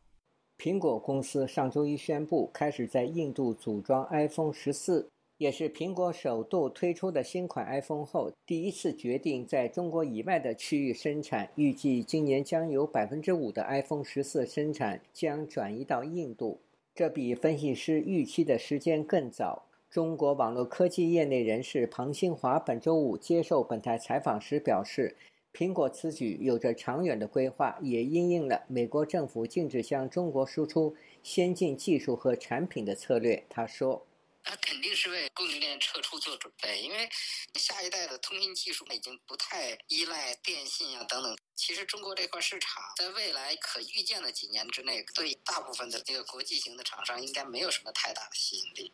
[0.58, 5.08] 苹果公司上周一宣布，开始在印度组装 iPhone 十四。
[5.40, 11.50] 也是苹果首度推出的新款 iPhone 后，第一次决定在中国以外的区域生产。
[11.56, 16.60] 预计今年将有百分之五的 iPhone 十四生产将转移到印度，
[16.94, 19.66] 这比分析师预期的时间更早。
[19.90, 25.16] 中国网络科技业内人士庞新华本周五接受本台采访时表示，
[25.52, 33.44] 苹果此举有着长远的规划，也因应了美国政府禁止向中国输出先进技术和产品的策略。
[33.50, 34.06] 他说。
[34.46, 37.10] 那肯定是为供应链撤出做准备，因为
[37.56, 41.38] 下一代的通信技术已经不太依赖电信啊等等。
[41.56, 48.94] 其实中国这块市场在未来可预见的几年之内，对大部分的这个国际型的厂商应该没有什么太大的吸引力。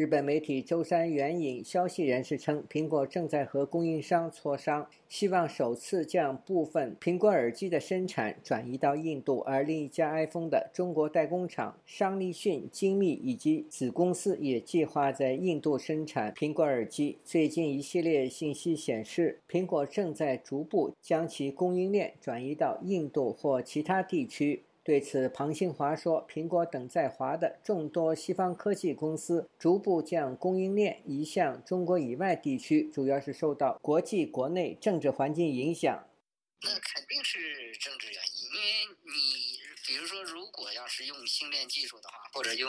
[0.00, 9.40] 日本媒体周三援引消息人士称，苹果正在和供应商磋商，希望首次将部分苹果耳机的生产转移到印度。
[9.40, 17.18] 而另一家 iPhone 的中国代工厂商立讯精密以及子公司也计划在印度生产苹果耳机。
[17.22, 24.62] 最近一系列信息显示，苹果正在逐步将其供应链转移到印度或其他地区。
[24.90, 36.08] 对此，庞新华说：“苹果等在华的众多西方科技公司逐步将供应链移向中国以外地区，主要是受到国际、国内政治环境影响。
[36.62, 42.68] 那肯定是政治原因，因为你比如说，如果要是用星链技术的话，或者用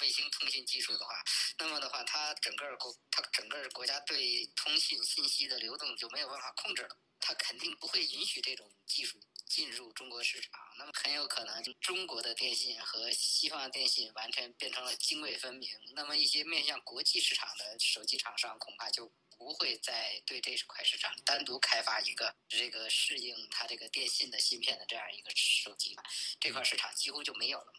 [0.00, 1.22] 卫星通信技术的话，
[1.58, 9.18] 那么的话，它整个国它整个国家对通信信息的流动就没有办法控制了，它肯定不会允许这种技术。”
[9.48, 15.68] 进入中国市场，那么很有可能中国的电信和西方的电信完全变成了泾渭分明。
[15.94, 26.02] 那么一些面向国际市场的手机厂商恐怕就不会再对这块市场单独开发一个这个适应它这个电信的芯片的这样一个手机了，
[26.38, 27.72] 这块市场几乎就没有了。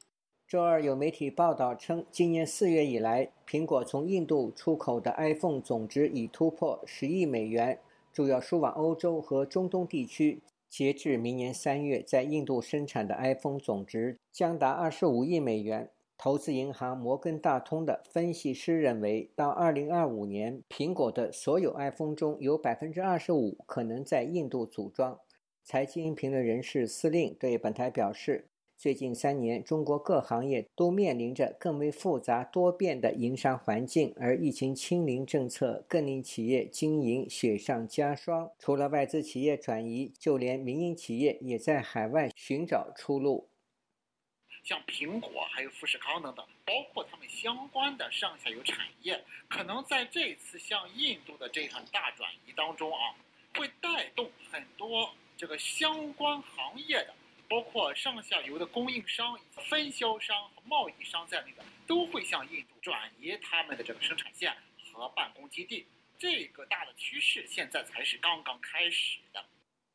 [0.47, 7.79] 周二有媒体报道称，今年四月以来，苹果从印度出口的 iPhone 总值已突破十亿美元，
[8.11, 10.41] 主要输往欧洲和中东地区。
[10.69, 15.89] 截至明年三月，在印度生产的 iPhone 总值将达二十五亿美元。
[16.15, 25.17] 投资银行摩根大通的分析师认为，到二零二五年，苹果的所有 iPhone 中有百分之二十五可能在印度组装。
[25.63, 28.48] 财经评论人士司令对本台表示。
[28.79, 38.49] 最近三年，中国各行业都面临着更为复杂多变的营商环境，而疫情清零政策更令企业经营雪上加霜。
[38.57, 43.49] 除了外资企业转移，就连民营企业也在海外寻找出路。
[44.63, 53.13] 像苹果还有富士康等等，包括他们相关的上下游产业，可能在这次向印度的这场大转移当中啊，
[53.57, 57.13] 会带动很多这个相关行业的，
[57.49, 59.37] 包括上下游的供应商、
[59.67, 64.55] 分销商和贸易商在内的，都会向印度转移他们的这个生产线
[64.93, 65.87] 和办公基地。
[66.19, 69.43] 这个大的趋势现在才是刚刚开始的。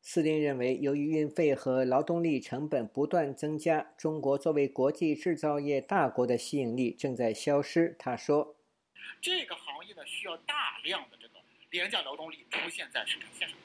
[0.01, 7.95] 斯林认为，由于运费和劳动力成本不断增加，中国作为国际制造业大国的吸引力正在消失。
[7.97, 8.55] 他说
[9.21, 11.39] ：“这个行业呢，需要大量的这个
[11.71, 13.57] 廉价劳动力出现在生产线上，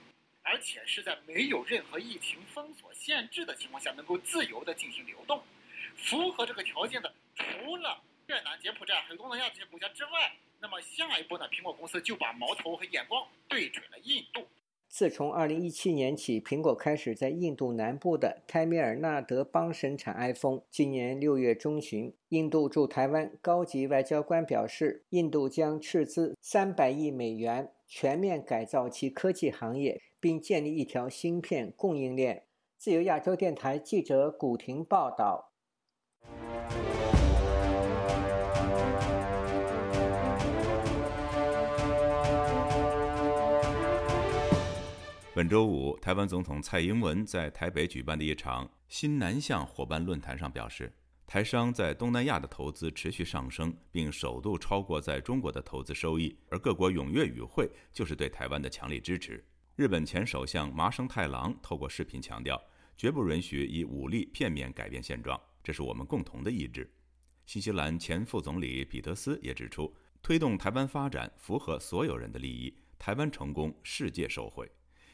[0.43, 5.41] 而且是在没有任何疫情封锁限制的情况下，能够自由的进行流动。
[5.97, 14.47] 符合这个条件的，除了越南、柬埔寨还有东南亚这些国家之外，那么下一步呢，苹果公司就把矛头和眼光对准了印度。”
[14.89, 20.63] 自从2017年起，苹果开始在印度南部的泰米尔纳德邦生产 iPhone。
[20.69, 32.45] 今年6月中旬，印度驻台湾高级外交官表示，印度将斥资300亿美元全面改造其科技行业，并建立一条芯片供应链。
[32.79, 35.53] 自由亚洲电台记者古婷报道。
[45.35, 50.93] 本周五，台湾总统蔡英文在台北举办的一场新南向伙伴论坛上表示，
[51.31, 59.41] 台商在东南亚的投资持续上升，并首度超过在中国的投资收益，而各国踊跃与会就是对台湾的强力支持。
[59.77, 62.61] 日本前首相麻生太郎透过视频强调，
[62.97, 66.93] 绝不允许以武力片面改变现状，这是我们共同的意志。
[67.47, 74.69] 新西兰前副总理彼得斯也指出，推动台湾发展符合所有人的利益，台湾成功，世界受惠。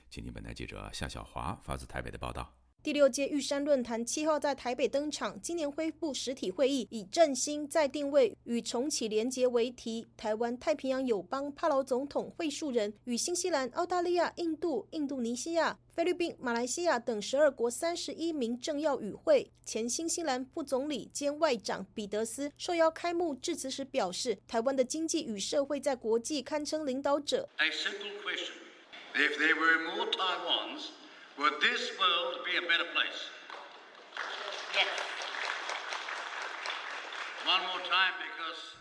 [0.08, 2.55] 请听本台记者夏小华发自台北的报道。
[2.86, 10.06] 第六届玉山论坛七号在台北登场，今年恢复实体会议，以振兴再定位与重启连结为题。
[10.16, 19.50] 台湾太平洋友邦帕劳总统会述人与新西兰、澳大利亚、印度、印度尼西亚、菲律宾、马来西亚等十二国三十一名政要与会。
[19.64, 27.48] 前新西兰副总理兼外长彼得斯受邀开幕致辞时表示，台湾的经济与社会在国际堪称领导者。
[27.58, 30.90] If there were more Taiwans,
[31.38, 33.30] would this world be a better place？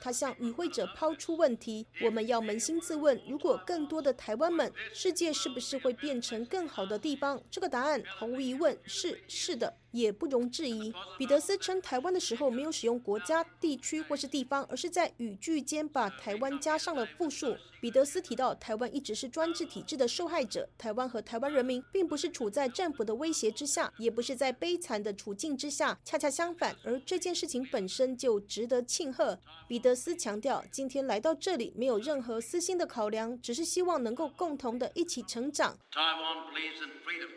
[0.02, 7.42] 他向与会者抛出问题，我们要扪心自问，如果更多的台湾们，世界是不是会变成更好的地方？
[7.52, 9.78] 这个答案毫无疑问是，是的。
[9.96, 10.94] 也不容置疑。
[11.18, 17.56] 彼得斯称台湾的时候没有使用国家、地区或是地方，而是在语句间把台湾加上了复数。
[17.80, 26.76] 彼得斯提到，台湾一直是专制体制的受害者，台湾和台湾人民并不是处在政府的威胁之下，也不是在悲惨的处境之下，恰恰相反。
[26.84, 29.40] 而这件事情本身就值得庆贺。
[29.68, 35.78] 彼得斯强调，今天来到这里没有任何私心的考量，只是希望能够共同的一起成长。
[35.92, 37.30] 台湾 believes in freedom.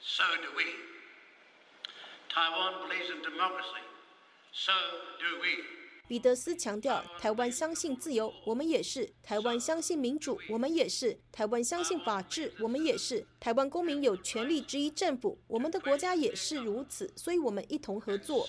[0.00, 0.93] So do we.
[2.34, 3.84] Taiwan believes in democracy.
[4.52, 4.72] So
[5.20, 5.62] do we.
[6.08, 18.46] 彼得斯强调，台湾相信自由，我们也是；台湾相信民主，我们也是；台湾相信法治，我们也是；台湾公民有权利质疑政府，我们的国家也是如此，所以我们一同合作。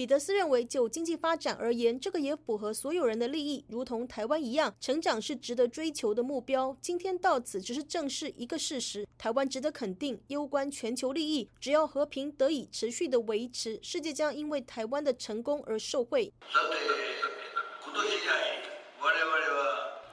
[0.00, 6.74] 彼得斯认为，就经济发展而言，这个也符合所有人的利益，如同台湾一样，成长是值得追求的目标。
[6.80, 11.50] 今天到此，只是正视一个事实：台湾值得肯定，攸关全球利益。
[11.60, 16.32] 只要和平得以持续的维持，世界将因为台湾的成功而受惠。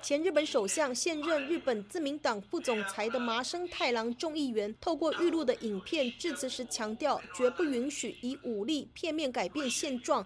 [0.01, 10.25] 前日本首相、现任日本自民党副总裁的麻生太郎众议员透过预录的影片致辞时强调，绝不允许以武力片面改变现状。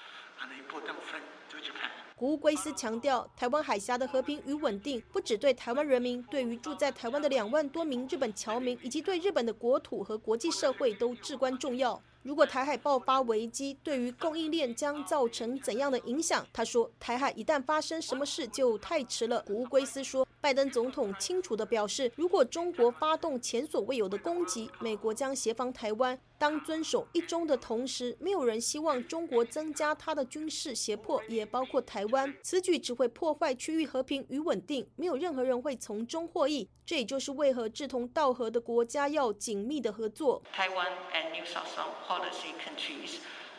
[2.15, 11.99] 谷龟斯强调，台湾海峡的和平与稳定不只对台湾人民，对于住在台湾的两万多名日本侨民，以及对日本的国土和国际社会都至关重要。
[12.21, 16.45] 如果台海爆发危机，对于供应链将造成怎样的影响？
[16.53, 19.41] 他说，台海一旦发生什么事就太迟了。
[19.47, 26.19] 古乌圭斯说，拜登总统清楚地表示，如果中国发动前所未有的攻击，美国将协防台湾。
[26.39, 32.33] 当遵守一中的同时，没有人希望中国增加他的军事胁迫，也包括台湾。
[32.41, 36.67] 此举只会破坏区域和平与稳定，没有任何人会从中获益。
[36.83, 40.41] 这也就是为何志同道合的国家要紧密的合作。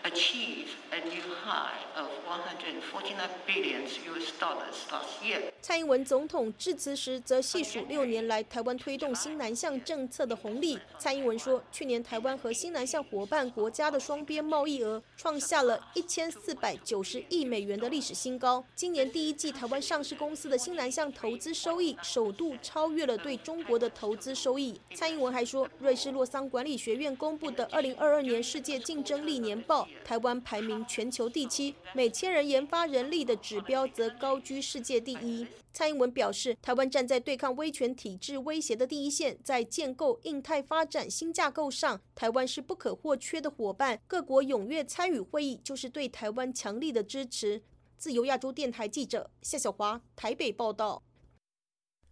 [0.05, 5.41] Achieve a new high of 149 billion US dollars last year.
[5.61, 10.79] 蔡英文总统致辞时则细数六年来台湾推动新南向政策的红利。
[10.99, 18.65] 蔡英文说，去年台湾和新南向伙伴国家的双边贸易额创下了一千四百九十亿美元的历史新高。
[18.75, 24.81] 今年第一季台湾上市公司的新南向投资收益首度超越了对中国的投资收益。
[24.95, 29.89] 蔡英文还说，瑞士洛桑管理学院公布的二零二二年世界竞争力年报。
[30.05, 35.47] 台湾排名全球第七，每千人研发人力的指标则高居世界第一。
[35.73, 43.99] 蔡英文表示，台湾站在对抗威权体制威胁的第一线，在建构印太发展新架构上，台湾是不可或缺的伙伴。
[44.07, 47.63] 各国踊跃参与会议，就是对台湾强力的支持。
[47.97, 51.03] 自由亚洲电台记者夏小华台北报道。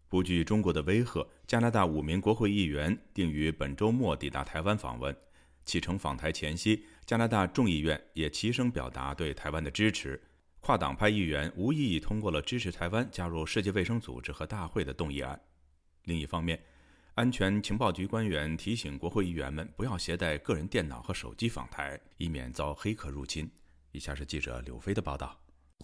[0.09, 5.15] 不惧中国的威吓，加拿大五名国会议员定于本周末抵达台湾访问。
[5.67, 10.23] 启程访台前夕，加拿大众议院也齐声表达对台湾的支持。
[10.61, 15.41] 跨党派议员无异议通过了支持台湾加入世界卫生组织和大会的动议案。
[16.05, 16.63] 另一方面，
[17.17, 23.51] 安全情报局官员提醒国会议员们不要携带个人电脑和手机访台，以免遭黑客入侵。
[23.91, 25.37] 以下是记者柳飞的报道。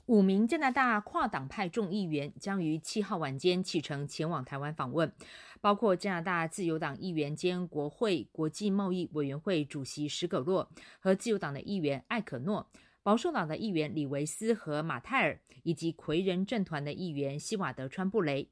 [0.05, 5.12] 五名加拿大跨党派众议员将于七号晚间启程前往台湾访问，
[5.61, 12.70] 包括加拿大自由党议员兼国会国际贸易委员会主席史葛洛和自由党的议员艾可诺、
[13.02, 18.48] 保守党的议员李维斯和马泰尔，以及魁人政团的议员希瓦德川布雷。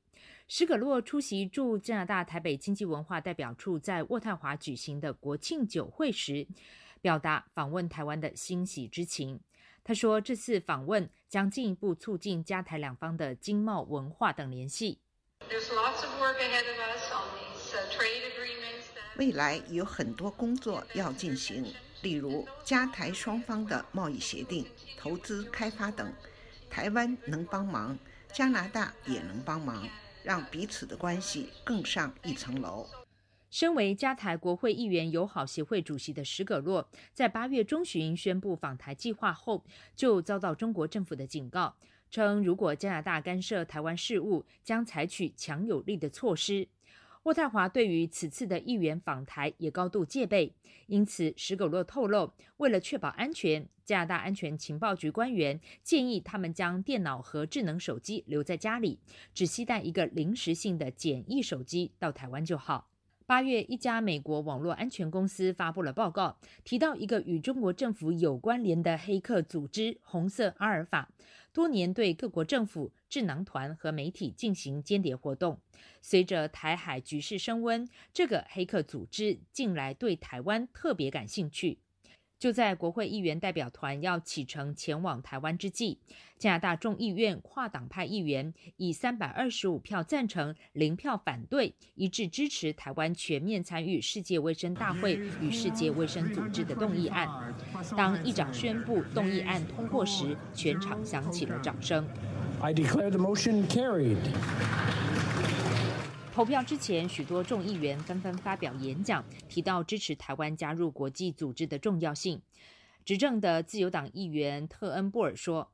[0.47, 6.47] 史葛洛出席驻加拿大台北经济文化代表处在渥太华举行的国庆酒会时，
[7.01, 9.41] 表达访问台湾的欣喜之情。
[9.83, 15.01] 他说：“这次访问将进一步促进加台两方的经贸、文化等联系。
[19.17, 24.67] 未来有很多工作要进行，例如加台双方的贸易协定、
[24.99, 26.13] 投资开发等。
[26.69, 27.97] 台湾能帮忙，
[28.33, 29.89] 加拿大也能帮忙，
[30.25, 32.89] 让彼此的关系更上一层楼。”
[33.49, 41.77] 身为加台国会议员友好协会主席的史葛洛，在八月中旬宣布访台计划后，就遭到中国政府的警告，
[42.15, 46.69] 称如果加拿大干涉台湾事务，将采取强有力的措施。
[47.25, 50.55] 渥太华对于此次的议员访台也高度戒备，
[50.87, 59.01] 因此史葛洛透露，为了确保安全，加拿大安全情报局官员建议他们将电脑和智能手机留在家里，
[59.35, 62.87] 只携带一个临时性的简易手机到台湾就好。
[63.27, 71.09] 八月，一家美国网络安全公司发布了报告，提到一个与中国政府有关联的黑客组织“红色阿尔法”，
[71.55, 75.61] 多年对各国政府、智囊团和媒体进行间谍活动。
[76.03, 81.79] 随着台海局势升温，这个黑客组织近来对台湾特别感兴趣。
[82.39, 85.99] 就在国会议员代表团要启程前往台湾之际，
[86.39, 97.27] 加拿大众议院跨党派议员以三百二十五票赞成、零票反对，一致支持台湾全面参与世界卫生大会与世界卫生组织的动议案。
[97.97, 102.07] 当议长宣布动议案通过时，全场响起了掌声。
[102.61, 104.19] I declare the motion carried.
[106.35, 112.43] 投票之前，许多众议员纷纷发表演讲，提到支持台湾加入国际组织的重要性。
[113.05, 115.71] 执政的自由党议员特恩布尔说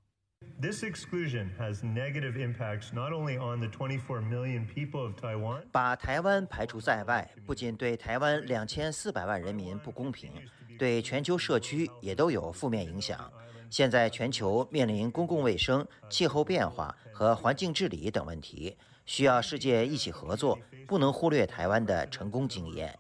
[0.61, 5.63] ：“This exclusion has negative impacts not only on the 24 million people of Taiwan。
[5.73, 10.31] 把台湾排除在外，不仅对台湾两千四百万人民不公平，
[10.79, 13.33] 对全球社区也都有负面影响。
[13.71, 18.77] 现在全球面临公共卫生、气候变化和环境治理等问题。”
[19.11, 20.57] 需要世界一起合作，
[20.87, 22.97] 不能忽略台湾的成功经验。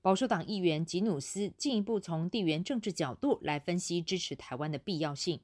[0.00, 5.38] 保守党议员吉努斯进一步从地缘政治角度来分析支持台湾的必要性。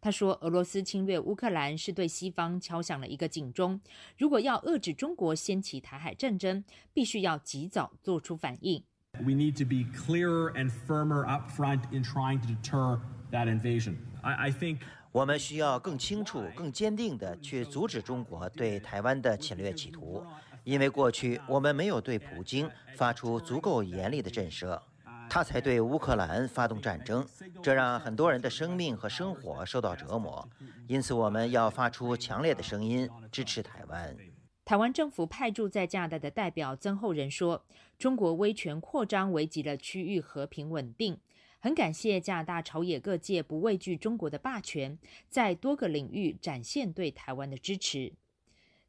[0.00, 3.78] 他说：“俄罗斯侵略乌克兰是对西方敲响了一个警钟。
[4.16, 8.82] 如果要遏制中国掀起台海战争，必须要及早做出反应。”
[9.20, 12.98] We need to be clearer and firmer up front in trying to deter
[13.30, 13.96] that invasion.
[14.22, 14.78] I I think.
[15.12, 20.24] 我们需要更清楚、更坚定地去阻止中国对台湾的侵略企图，
[20.62, 24.80] 因为过去我们没有对普京发出足够严厉的震慑，
[25.28, 27.26] 他才对乌克兰发动战争，
[27.60, 30.48] 这让很多人的生命和生活受到折磨。
[30.86, 34.16] 因此，我们要发出强烈的声音，支持台湾。
[34.64, 37.64] 台湾政府派驻在加拿大的代表曾厚仁说
[37.98, 41.18] ：“中国威权扩张危及了区域和平稳定，
[41.62, 44.98] 很感谢加拿大朝野各界不畏惧中国的霸权，
[45.28, 48.12] 在多个领域展现对台湾的支持。”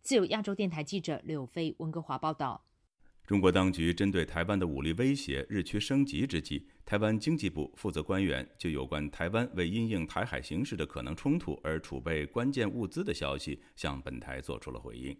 [0.01, 2.65] 自由亚洲电台记者柳飞温哥华报道。
[3.27, 15.15] 中国当局针对台湾的武力威胁日趋升级之际，台湾经济部负责官员就有关台湾为因应台海形势的可能冲突而储备关键物资的消息，向本台做出了回应。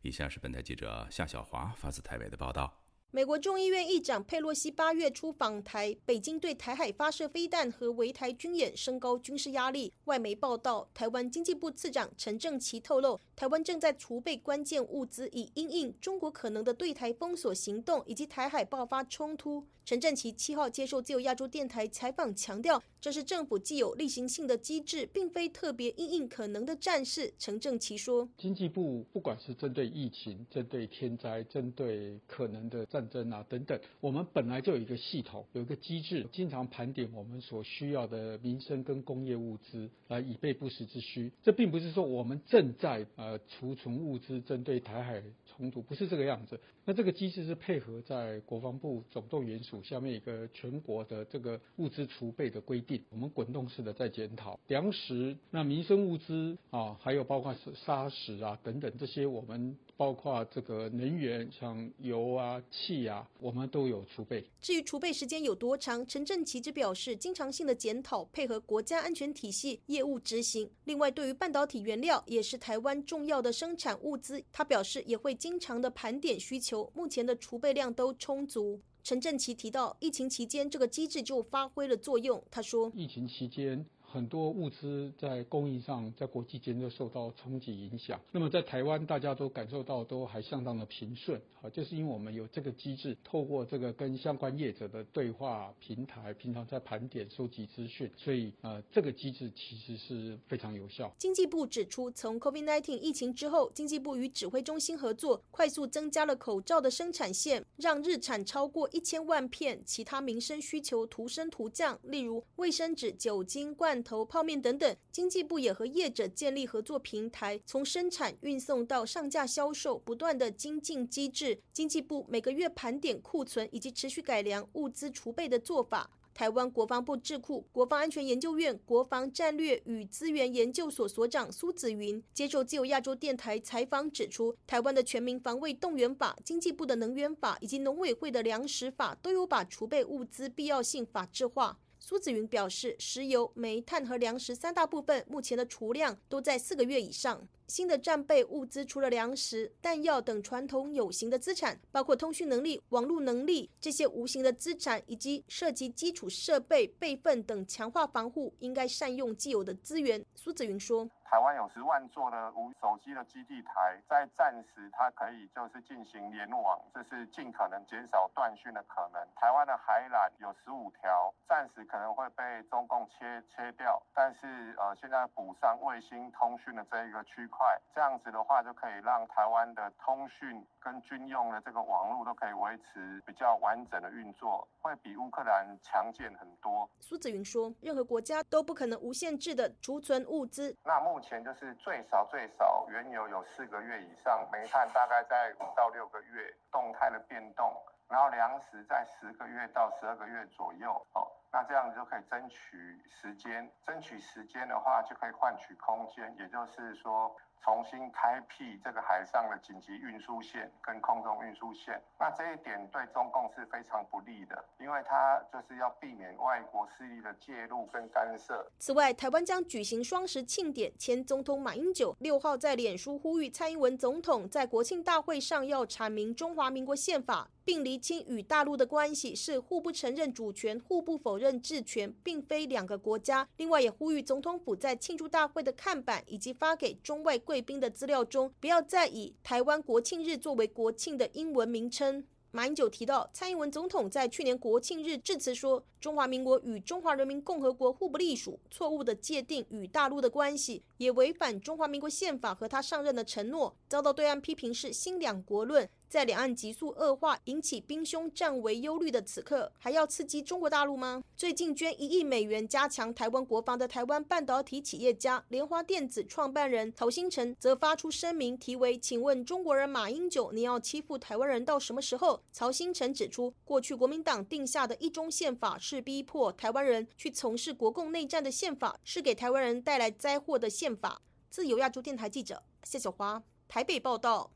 [0.00, 2.81] 以下是本台记者夏小华发自台北的报道。
[3.14, 9.92] 美国众议院议长佩洛西八月初访台，北京对台海发射飞弹和围台军演，升高军事压力。
[10.04, 19.66] 外媒报道，台湾经济部次长陈正奇透露，台湾正在储备关键物资，以应应中国可能的对台封锁行动以及台海爆发冲突。
[19.84, 27.34] 陈正奇七号接受自由亚洲电台采访，强调这是政府既有例行性的机制，并非特别应应可能的战事。
[27.36, 41.32] 陈正奇说：“经济部不管是针对疫情、针对天灾、针对可能的战战争啊等等，我们本来就有一个系统、有一个机制，经常盘点我们所需要的民生跟工业物资，来以备不时之需。
[41.42, 45.22] 这并不是说我们正在呃储存物资，针对台海
[45.56, 46.60] 冲突，不是这个样子。
[46.84, 64.44] 那这个机制是配合在国防部总动员署。”下面一个全国的这个物资储备的规定，我们滚动式的在检讨粮食、那民生物资啊，还有包括是砂石啊等等这些，我们包括这个能源，像油啊、气啊，我们都有储备。
[64.60, 70.68] 至于储备时间有多长，陈振奇只表示经常性的检讨，配合国家安全体系业务执行。
[70.84, 78.80] 另外，对于半导体原料也是台湾重要的生产物资，他表示也会经常的盘点需求，目前的储备量都充足。
[79.04, 82.42] 陈振奇提到，疫情期间这个机制就发挥了作用。
[82.50, 83.84] 他说，疫情期间。
[84.12, 88.20] 很多物资在供应上，在国际间都受到冲击影响。
[88.30, 101.10] 那么在台湾，大家都感受到都还相当的平顺，好，就是因为我们有这个机制，透过这个跟相关业者的对话平台，平常在盘点收集资讯，所以呃，这个机制其实是非常有效。
[101.16, 114.01] 经济部指出，从 COVID-19 疫情之后，经济部与指挥中心合作，快速增加了口罩的生产线，让日产超过一千万片，其他民生需求徒升徒降，例如卫生纸、酒精罐。
[114.02, 121.60] 头泡面等等，经济部也和业者建立合作平台，从生产、运送到上架销售，不断的精进机制。
[121.72, 126.10] 经济部每个月盘点库存以及持续改良物资储备的做法。
[126.34, 141.78] 台湾国防部智库国防安全研究院国防战略与资源研究所所长苏子云接受自由亚洲电台采访指出，台湾的全民防卫动员法、经济部的能源法以及农委会的粮食法都有把储备物资必要性法制化。
[142.04, 147.46] 苏子云表示，石油、煤炭和粮食三大部分目前的储量都在四个月以上。
[147.68, 160.26] 新的战备物资除了粮食、弹药等传统有形的资产，包括通讯能力、网络能力这些无形的资产，以及涉及基础设备备份等强化防护，应该善用既有的资源。
[160.34, 161.08] 苏子云说。
[161.32, 169.28] 台湾有十万座的无手机的基地台，在战时它可以就是进行联网，这是尽可能减少断讯的可能。
[169.34, 186.86] 台湾的海缆有十五条，暂时可能会被中共切切掉，但是呃现在补上卫星通讯的这一个区块，这样子的话就可以让台湾的通讯跟军用的这个网络都可以维持比较完整的运作，会比乌克兰强健很多。
[187.00, 190.76] 苏子云说，任何国家都不可能无限制的储存物资。
[190.84, 197.72] 那目前就是最少最少，原油有四个月以上，煤炭大概在五到六个月动态的变动，
[198.08, 200.90] 然后粮食在十个月到十二个月左右。
[201.14, 207.34] 哦，那这样就可以争取时间，争取时间的话就可以换取空间，也就是说。
[207.64, 218.68] 重新开辟这个海上的紧急运输线跟空中运输线，那这一点对中共是非常不利的，因为它就是要避免外国势力的介入跟干涉。
[218.78, 227.48] 此外，台湾将举行双十庆典，前总统马英九六号在脸书呼吁蔡英文总统在国庆大会上要阐明中华民国宪法。
[227.64, 233.48] 并厘清与大陆的关系是互不承认主权、互不否认治权，并非两个国家。
[233.56, 242.24] 另外，也呼吁总统府在庆祝大会的看板以及发给中外贵宾的资料中，不要再以台湾国庆日作为国庆的英文名称。
[242.54, 255.88] 马英九提到，蔡英文总统在去年国庆日致辞说，中华民国与中华人民共和国互不隶属，错误的界定与大陆的关系，也违反中华民国宪法和他上任的承诺，遭到对岸批评是新两国论。
[256.08, 261.22] 在两岸急速恶化、引起兵凶战危忧虑的此刻，还要刺激中国大陆吗？
[261.34, 281.20] 最近捐一亿美元加强台湾国防的台湾半导体企业家莲花电子创办人曹新成，则发出声明，题为“请问中国人马英九，你要欺负台湾人到什么时候？”曹新成指出，过去国民党定下的一中宪法是逼迫台湾人去从事国共内战的宪法，是给台湾人带来灾祸的宪法。
[281.50, 284.52] 自由亚洲电台记者谢小华台北报道。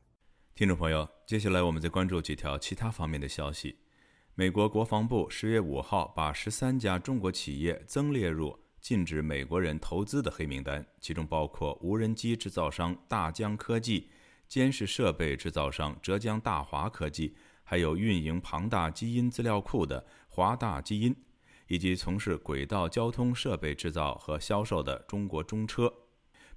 [0.55, 3.77] 听众朋友，接下来我们再关注几条其他方面的消息。
[4.33, 14.09] 美国国防部十月五号把十三家中国企业增列入禁止美国人投资的黑名单，其中包括无人机制造商大疆科技、
[14.47, 21.15] 监视设备制造商浙江大华科技，还有运营庞大基因资料库的华大基因，
[21.67, 25.93] 以及从事轨道交通设备制造和销售的中国中车。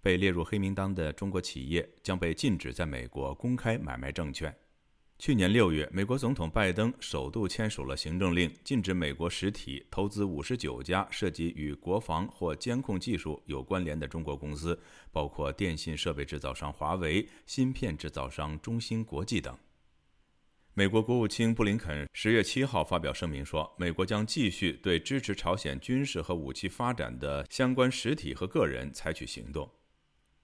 [0.00, 4.54] 被列入黑名单的中国企业将被禁止在美国公开买卖证券。
[5.18, 14.80] 去年六月，美国总统拜登首度签署了行政令，禁止美国实体投资五十九家涉及与国防或监控技术有关联的中国公司，
[15.12, 19.54] 包括电信设备制造商华为、芯片制造商中芯国际等。
[20.72, 29.70] 美国国务卿布林肯十月七号发表声明说，美国将继续对支持朝鲜军事和武器发展的相关实体和个人采取行动。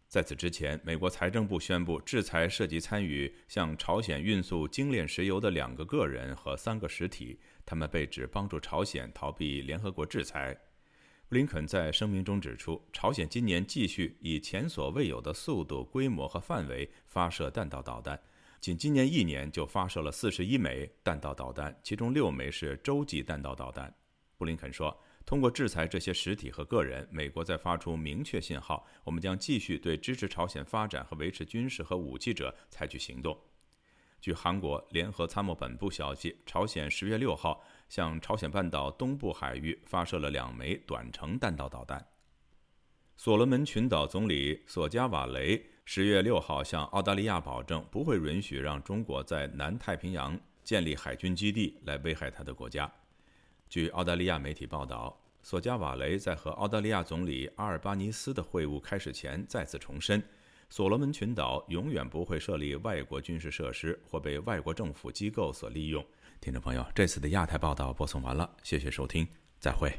[0.09, 10.57] 在此之前，美国财政部宣布制裁涉及参与向朝鲜运送精炼石油的两个个人和三个实体，他们被指帮助朝鲜逃避联合国制裁。
[11.29, 18.19] 布林肯在声明中指出，朝鲜今年继续以前所未有的速度、规模和范围发射弹道导弹，
[18.61, 23.93] 仅今年一年就发射了四十一枚弹道导弹，其中六枚是洲际弹道导弹。
[24.39, 24.97] 布林肯说。
[25.27, 33.37] 通过制裁这些实体和个人，美国在发出明确信号：我们将继续对支持朝鲜发展和维持军事和武器者采取行动。
[34.21, 42.07] 据韩国联合参谋本部消息，朝鲜十月六号向朝鲜半岛东部海域发射了两枚短程弹道导弹。
[43.17, 52.89] 所罗门群岛总理索加瓦雷十月六号向澳大利亚保证，不会允许让中国在南太平洋建立海军基地来危害他的国家。
[53.69, 60.23] 据澳大利亚媒体报道，索加瓦雷在和澳大利亚总理阿尔巴尼斯的会晤开始前再次重申，
[60.71, 66.05] 所罗门群岛永远不会设立外国军事设施或被外国政府机构所利用。
[66.41, 69.27] 听众朋友，这次的亚太报道播送完了，谢谢收听，
[69.59, 69.93] 再会。